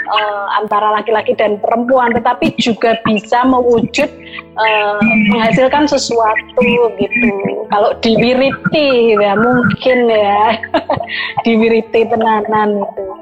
uh, 0.09 0.45
antara 0.57 0.97
laki-laki 0.97 1.35
dan 1.35 1.59
perempuan 1.59 2.15
tetapi 2.15 2.55
juga 2.57 2.97
bisa 3.03 3.43
mewujud 3.43 4.09
uh, 4.57 4.99
menghasilkan 5.33 5.85
sesuatu 5.85 6.65
gitu. 6.97 7.31
Kalau 7.69 7.91
diwiriti 7.99 9.19
ya 9.19 9.33
mungkin 9.37 9.97
ya. 10.09 10.57
Diwiriti 11.45 12.07
tenanan 12.07 12.79
itu 12.79 13.12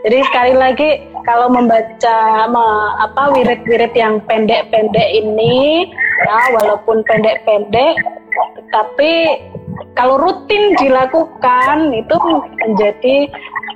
jadi 0.00 0.18
sekali 0.32 0.54
lagi 0.56 0.90
kalau 1.28 1.52
membaca 1.52 2.48
me, 2.48 2.68
apa 3.04 3.36
wirid-wirid 3.36 3.92
yang 3.92 4.24
pendek-pendek 4.24 5.08
ini 5.12 5.92
ya 6.24 6.38
walaupun 6.56 7.04
pendek-pendek 7.04 8.00
tapi 8.70 9.42
kalau 9.98 10.16
rutin 10.16 10.78
dilakukan 10.78 11.92
itu 11.92 12.16
menjadi 12.62 13.16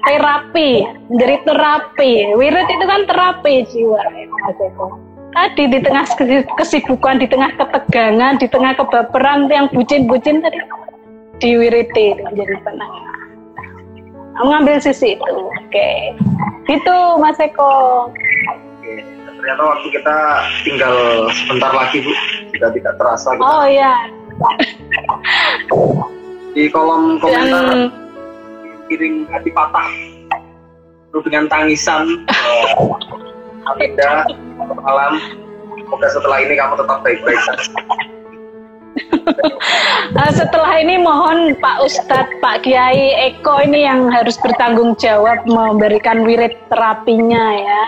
terapi, 0.07 0.85
menjadi 1.11 1.37
terapi. 1.49 2.13
Wirid 2.39 2.69
itu 2.71 2.85
kan 2.85 3.01
terapi 3.09 3.55
jiwa. 3.73 4.01
Tadi 5.35 5.65
di 5.67 5.79
tengah 5.83 6.07
kesibukan, 6.55 7.19
di 7.19 7.27
tengah 7.27 7.51
ketegangan, 7.59 8.39
di 8.39 8.47
tengah 8.47 8.79
kebaperan 8.79 9.51
yang 9.51 9.67
bucin-bucin 9.75 10.39
tadi 10.39 10.63
diwiriti 11.43 12.23
menjadi 12.23 12.55
Mengambil 14.41 14.83
sisi 14.83 15.15
itu, 15.15 15.35
oke. 15.47 15.91
Gitu, 16.67 16.97
Mas 17.23 17.39
Eko. 17.39 18.11
Oke, 18.11 18.93
ternyata 19.31 19.63
waktu 19.63 19.87
kita 19.95 20.17
tinggal 20.67 20.95
sebentar 21.31 21.71
lagi 21.71 22.03
Bu, 22.03 22.13
sudah 22.55 22.71
tidak 22.75 22.95
terasa. 22.99 23.29
Kita. 23.37 23.45
Oh 23.45 23.65
iya, 23.69 23.95
di 26.55 26.71
kolom 26.71 27.19
komentar 27.19 27.91
kirim 28.87 29.27
hati 29.31 29.51
patah 29.51 29.89
penuh 31.11 31.23
dengan 31.27 31.45
tangisan 31.51 32.07
Aminda 33.75 34.29
malam 34.83 35.19
semoga 35.83 36.09
setelah 36.13 36.39
ini 36.47 36.55
kamu 36.55 36.75
tetap 36.79 36.99
baik-baik 37.03 37.41
saja 37.43 37.71
uh, 40.19 40.33
setelah 40.35 40.75
ini 40.79 40.99
mohon 41.01 41.59
Pak 41.59 41.83
Ustadz, 41.83 42.39
Pak 42.39 42.63
Kiai 42.63 43.33
Eko 43.33 43.63
ini 43.65 43.87
yang 43.87 44.11
harus 44.11 44.39
bertanggung 44.39 44.95
jawab 44.99 45.43
memberikan 45.47 46.23
wirid 46.23 46.55
terapinya 46.71 47.45
ya. 47.59 47.83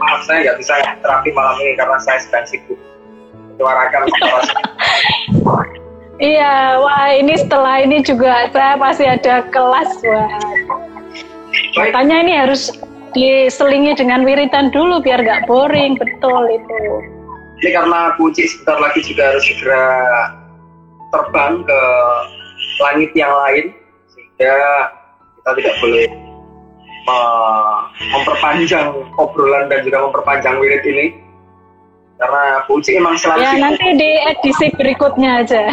Maaf 0.00 0.20
saya 0.26 0.50
nggak 0.50 0.58
bisa 0.58 0.74
terapi 1.00 1.30
malam 1.32 1.56
ini 1.62 1.72
karena 1.78 1.98
saya 2.02 2.18
sedang 2.20 2.46
sibuk 2.48 2.78
menyuarakan 3.56 4.02
Iya, 6.22 6.78
wah 6.78 7.10
ini 7.18 7.34
setelah 7.34 7.82
ini 7.82 7.98
juga 8.06 8.46
saya 8.54 8.78
pasti 8.78 9.10
ada 9.10 9.42
kelas, 9.50 9.90
wah. 10.06 10.30
Baik. 11.74 11.90
Tanya 11.90 12.16
ini 12.22 12.32
harus 12.36 12.70
diselingi 13.10 13.96
dengan 13.98 14.22
wiritan 14.22 14.70
dulu 14.70 15.02
biar 15.02 15.18
nggak 15.18 15.50
boring, 15.50 15.98
betul 15.98 16.46
itu. 16.46 16.78
Ini 17.62 17.70
karena 17.78 18.10
kunci 18.18 18.42
sebentar 18.50 18.74
lagi 18.82 19.06
juga 19.06 19.30
harus 19.30 19.46
segera 19.46 19.86
terbang 21.14 21.62
ke 21.62 21.80
langit 22.82 23.14
yang 23.14 23.30
lain, 23.30 23.70
sehingga 24.10 24.54
kita 25.38 25.50
tidak 25.62 25.74
boleh 25.78 26.06
memperpanjang 28.10 28.90
obrolan 29.14 29.70
dan 29.70 29.86
juga 29.86 30.10
memperpanjang 30.10 30.58
wirid 30.58 30.82
ini. 30.82 31.06
Karena 32.18 32.66
puisi 32.66 32.98
emang 32.98 33.14
selalu 33.18 33.46
ya 33.46 33.54
nanti 33.58 33.86
di 33.98 34.10
edisi 34.30 34.66
berikutnya 34.78 35.42
aja. 35.46 35.70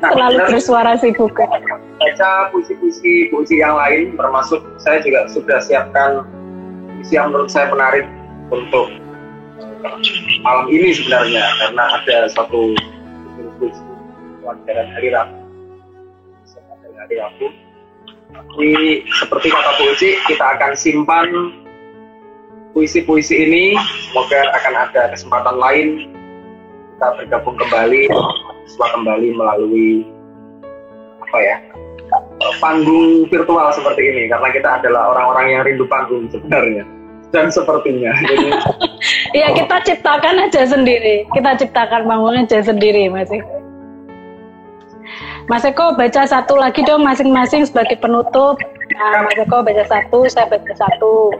Nah, 0.00 0.10
selalu 0.16 0.36
benar, 0.36 0.48
bersuara 0.52 0.92
sibuk. 0.96 1.32
Baca 2.00 2.30
puisi-puisi 2.52 3.28
puisi 3.28 3.60
yang 3.60 3.76
lain 3.76 4.16
termasuk 4.16 4.64
saya 4.80 5.00
juga 5.04 5.28
sudah 5.32 5.60
siapkan 5.60 6.24
puisi 6.96 7.20
yang 7.20 7.32
menurut 7.32 7.52
saya 7.52 7.72
menarik 7.72 8.04
untuk 8.52 8.92
malam 10.42 10.66
ini 10.70 10.90
sebenarnya 10.94 11.44
karena 11.62 11.84
ada 12.00 12.18
satu 12.34 12.74
pelajaran 14.42 14.88
hari 14.94 15.08
Rabu. 15.14 15.38
Hari 16.98 17.16
tapi 18.28 19.06
seperti 19.08 19.48
kata 19.48 19.70
puisi 19.80 20.08
kita 20.28 20.44
akan 20.58 20.72
simpan 20.76 21.28
puisi-puisi 22.76 23.34
ini. 23.48 23.64
Semoga 24.10 24.52
akan 24.60 24.74
ada 24.88 25.02
kesempatan 25.14 25.56
lain. 25.56 25.88
Kita 26.98 27.08
bergabung 27.14 27.56
kembali 27.56 28.10
setelah 28.68 28.90
kembali 28.98 29.28
melalui 29.32 30.04
apa 31.22 31.38
ya 31.40 31.56
panggung 32.58 33.30
virtual 33.30 33.72
seperti 33.72 34.02
ini. 34.04 34.22
Karena 34.28 34.48
kita 34.52 34.68
adalah 34.82 35.14
orang-orang 35.16 35.46
yang 35.54 35.62
rindu 35.64 35.86
panggung 35.88 36.28
sebenarnya. 36.28 36.84
Dan 37.28 37.52
sepertinya. 37.52 38.12
Jadi 38.24 38.48
ya 39.36 39.52
kita 39.54 39.76
ciptakan 39.84 40.48
aja 40.48 40.62
sendiri 40.68 41.26
kita 41.34 41.58
ciptakan 41.58 42.06
panggung 42.06 42.36
aja 42.36 42.62
sendiri 42.62 43.08
Mas 43.08 43.30
Eko 43.30 43.56
Mas 45.48 45.64
Eko 45.64 45.96
baca 45.96 46.28
satu 46.28 46.60
lagi 46.60 46.84
dong 46.84 47.06
masing-masing 47.06 47.64
sebagai 47.64 47.96
penutup 47.98 48.60
nah, 48.94 49.24
Mas 49.24 49.38
Eko 49.38 49.64
baca 49.64 49.84
satu 49.88 50.28
saya 50.28 50.50
baca 50.50 50.72
satu 50.76 51.32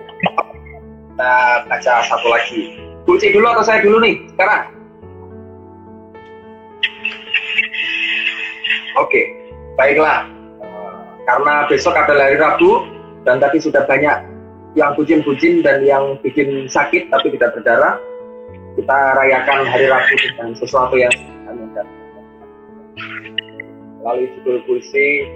kita 1.19 1.67
baca 1.67 1.95
satu 2.07 2.31
lagi. 2.31 2.79
Kunci 3.03 3.35
dulu 3.35 3.51
atau 3.51 3.67
saya 3.67 3.83
dulu 3.83 3.99
nih 3.99 4.23
sekarang? 4.39 4.71
Oke, 9.03 9.35
baiklah. 9.75 10.31
Karena 11.27 11.67
besok 11.67 11.99
adalah 11.99 12.31
hari 12.31 12.39
Rabu 12.39 12.87
dan 13.27 13.43
tadi 13.43 13.59
sudah 13.59 13.83
banyak 13.91 14.15
yang 14.77 14.93
bucin-bucin 14.99 15.65
dan 15.65 15.81
yang 15.87 16.19
bikin 16.21 16.69
sakit 16.69 17.09
tapi 17.09 17.33
tidak 17.37 17.57
berdarah. 17.57 17.97
Kita 18.77 18.99
rayakan 19.17 19.67
hari 19.67 19.91
Rabu 19.91 20.15
dengan 20.23 20.55
sesuatu 20.55 20.95
yang 20.95 21.11
melalui 23.99 24.31
judul 24.39 24.63
puisi 24.69 25.27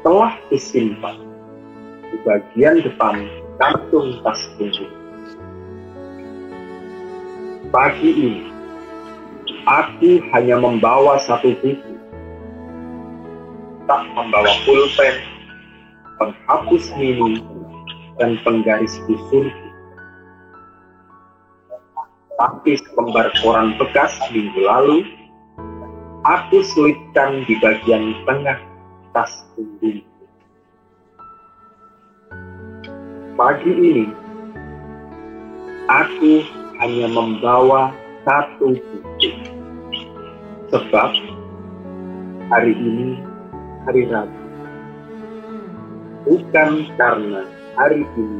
telah 0.01 0.33
disimpan 0.49 1.21
di 2.09 2.17
bagian 2.25 2.81
depan 2.81 3.29
kantung 3.61 4.17
tas 4.25 4.41
punggung. 4.57 4.89
Pagi 7.69 8.09
ini, 8.09 8.49
aku 9.69 10.25
hanya 10.33 10.57
membawa 10.57 11.21
satu 11.21 11.53
buku. 11.61 11.93
Tak 13.85 14.09
membawa 14.17 14.49
pulpen, 14.65 15.15
penghapus 16.17 16.89
mini, 16.97 17.45
dan 18.17 18.41
penggaris 18.41 18.97
busurku. 19.05 19.69
Tapi 22.41 22.73
selembar 22.73 23.29
koran 23.45 23.77
bekas 23.77 24.17
minggu 24.33 24.65
lalu, 24.65 25.05
aku 26.27 26.59
selipkan 26.63 27.47
di 27.47 27.55
bagian 27.63 28.11
tengah 28.27 28.59
tas 29.15 29.31
punggung. 29.55 30.03
Pagi 33.39 33.71
ini, 33.71 34.05
aku 35.87 36.43
hanya 36.83 37.07
membawa 37.07 37.95
satu 38.27 38.75
buku. 38.75 39.31
Sebab 40.69 41.11
hari 42.51 42.75
ini 42.75 43.15
hari 43.87 44.03
Rabu. 44.11 44.41
Bukan 46.27 46.71
karena 46.99 47.47
hari 47.79 48.03
ini 48.03 48.39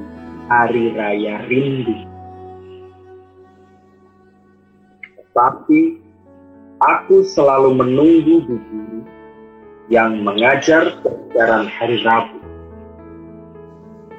hari 0.52 0.84
raya 0.94 1.48
rindu. 1.48 1.96
Tetapi 5.16 6.09
aku 6.80 7.28
selalu 7.28 7.76
menunggu 7.76 8.40
di 8.48 8.56
guru 8.56 9.00
yang 9.92 10.24
mengajar 10.24 10.96
pelajaran 11.04 11.68
hari 11.68 12.00
Rabu. 12.08 12.40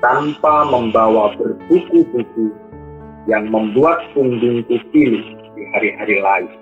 Tanpa 0.00 0.64
membawa 0.68 1.36
berbuku-buku 1.36 2.52
yang 3.28 3.52
membuat 3.52 4.00
punggungku 4.16 4.80
pilih 4.92 5.24
di 5.52 5.62
hari-hari 5.76 6.16
lain. 6.24 6.52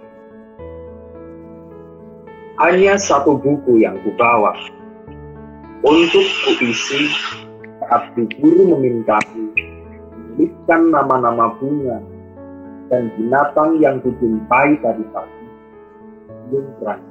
Hanya 2.59 2.99
satu 2.99 3.38
buku 3.38 3.86
yang 3.86 3.94
kubawa. 4.03 4.55
Untuk 5.86 6.26
kuisi 6.42 7.07
saat 7.78 8.11
guru 8.18 8.74
memintaku 8.74 9.55
menuliskan 10.11 10.90
nama-nama 10.90 11.55
bunga 11.62 12.03
dan 12.90 13.14
binatang 13.14 13.78
yang 13.78 14.03
kujumpai 14.03 14.74
tadi 14.82 15.07
pagi 15.14 15.38
berani. 16.51 17.11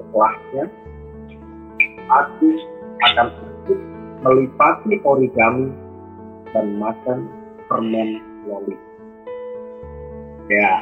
Setelahnya, 0.00 0.64
aku 2.08 2.48
akan 3.04 3.28
ikut 3.28 3.80
melipati 4.24 4.92
origami 5.04 5.68
dan 6.56 6.66
makan 6.80 7.28
permen 7.68 8.22
loli. 8.48 8.76
Ya. 10.48 10.80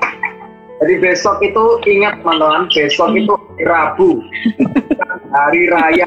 Jadi 0.83 1.01
besok 1.01 1.41
itu 1.41 1.65
ingat 1.89 2.21
teman-teman, 2.21 2.69
besok 2.69 3.15
itu 3.17 3.35
Rabu, 3.63 4.21
hari 5.35 5.71
raya. 5.71 6.07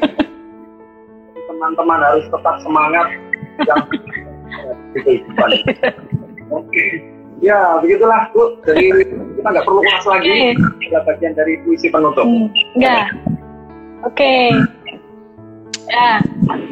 Teman-teman 1.48 2.00
harus 2.04 2.24
tetap 2.30 2.56
semangat 2.62 3.08
yang. 3.68 3.82
Oke. 6.58 7.17
Ya, 7.38 7.78
begitulah 7.78 8.34
Bu. 8.34 8.58
Jadi 8.66 8.90
kita 9.38 9.48
nggak 9.48 9.66
perlu 9.66 9.80
kelas 9.86 10.06
lagi. 10.10 10.58
Kita 10.82 10.98
bagian 11.06 11.32
dari 11.38 11.54
puisi 11.62 11.86
penutup. 11.86 12.26
Hmm, 12.26 12.50
enggak. 12.74 13.04
Oke. 14.02 14.50
Ya, 15.88 16.20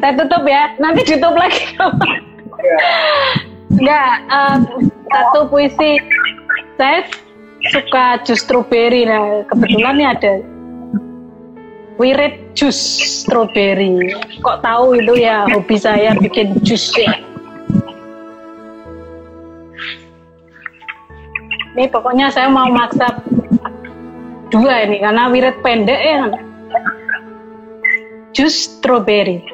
saya 0.03 0.13
tutup 0.19 0.43
ya. 0.43 0.75
Nanti 0.77 1.07
ditutup 1.07 1.35
lagi. 1.39 1.63
Ya. 2.57 2.77
Enggak, 3.77 4.13
eh, 4.27 4.57
satu 5.13 5.39
puisi. 5.47 6.01
Saya 6.75 7.07
suka 7.71 8.21
jus 8.27 8.43
strawberry. 8.43 9.07
Nah, 9.07 9.47
kebetulan 9.47 9.95
nih 9.97 10.07
ada 10.13 10.33
wirid 11.97 12.33
jus 12.53 12.77
strawberry. 13.23 14.13
Kok 14.43 14.61
tahu 14.61 14.99
itu 14.99 15.13
ya 15.21 15.47
hobi 15.49 15.77
saya 15.79 16.13
bikin 16.19 16.59
jus 16.61 16.91
ya. 16.93 17.17
Ini 21.77 21.93
pokoknya 21.93 22.33
saya 22.33 22.49
mau 22.49 22.65
masak 22.73 23.21
dua 24.49 24.89
ini 24.89 24.97
karena 24.97 25.29
wirid 25.29 25.61
pendek 25.61 26.01
ya. 26.01 26.25
Jus 28.33 28.65
strawberry. 28.81 29.45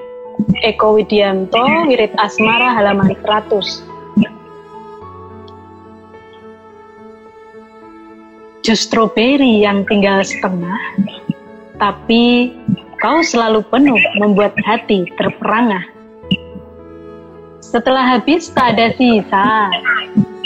Eko 0.64 0.96
Widianto, 0.96 1.62
Wirid 1.86 2.16
Asmara, 2.16 2.74
halaman 2.74 3.12
100. 3.12 3.84
Jus 8.64 8.80
strawberry 8.88 9.62
yang 9.62 9.84
tinggal 9.92 10.24
setengah, 10.24 10.80
tapi 11.76 12.56
kau 13.04 13.20
selalu 13.20 13.62
penuh 13.68 14.00
membuat 14.24 14.56
hati 14.64 15.06
terperangah. 15.20 15.84
Setelah 17.60 18.16
habis 18.16 18.48
tak 18.56 18.80
ada 18.80 18.96
sisa, 18.96 19.68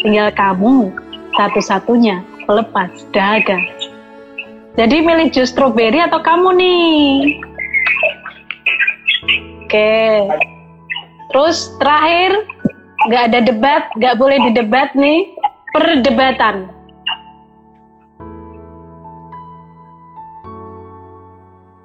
tinggal 0.02 0.34
kamu 0.34 0.90
satu-satunya 1.38 2.26
pelepas 2.50 2.90
dahaga. 3.14 3.62
Jadi 4.78 5.02
milih 5.02 5.30
jus 5.34 5.54
strawberry 5.54 6.02
atau 6.02 6.22
kamu 6.22 6.54
nih? 6.58 7.42
Oke. 9.66 10.26
Terus 11.34 11.74
terakhir 11.82 12.32
nggak 13.10 13.24
ada 13.30 13.40
debat, 13.46 13.84
nggak 13.98 14.18
boleh 14.18 14.38
didebat 14.50 14.94
nih. 14.98 15.34
Perdebatan. 15.78 16.74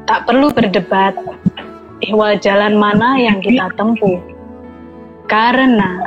Tak 0.05 0.21
perlu 0.29 0.53
berdebat, 0.53 1.15
ihwal 2.05 2.37
jalan 2.39 2.77
mana 2.77 3.17
yang 3.17 3.41
kita 3.41 3.73
tempuh. 3.75 4.21
Karena 5.25 6.05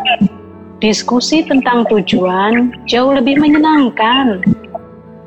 diskusi 0.77 1.41
tentang 1.41 1.89
tujuan 1.89 2.85
jauh 2.85 3.11
lebih 3.13 3.41
menyenangkan. 3.41 4.45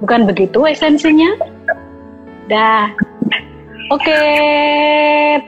Bukan 0.01 0.25
begitu 0.31 0.65
esensinya? 0.65 1.35
Dah. 2.47 2.91
Oke, 3.91 4.23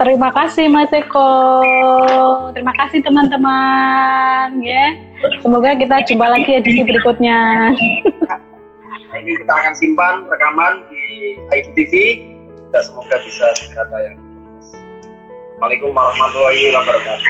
terima 0.02 0.34
kasih 0.34 0.66
Mas 0.66 0.90
Eko. 0.90 1.30
Terima 2.50 2.74
kasih 2.74 2.98
teman-teman 3.06 4.58
ya. 4.58 4.98
Semoga 5.38 5.78
kita 5.78 6.02
jumpa 6.10 6.26
lagi 6.26 6.58
edisi 6.58 6.82
berikutnya. 6.82 7.70
Ini 9.14 9.32
kita 9.46 9.52
akan 9.52 9.74
simpan 9.78 10.26
rekaman 10.26 10.82
di 10.90 11.38
IGTV 11.54 11.92
dan 12.74 12.82
semoga 12.82 13.16
bisa 13.22 13.46
segera 13.54 13.86
tayang. 13.94 14.21
Assalamualaikum 15.62 15.94
warahmatullahi 15.94 16.74
wabarakatuh. 16.74 17.26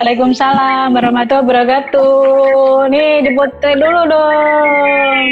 Waalaikumsalam 0.00 0.88
warahmatullahi 0.96 1.44
wabarakatuh. 1.52 2.88
Nih 2.88 3.28
dipotret 3.28 3.76
dulu 3.76 4.00
dong. 4.08 5.24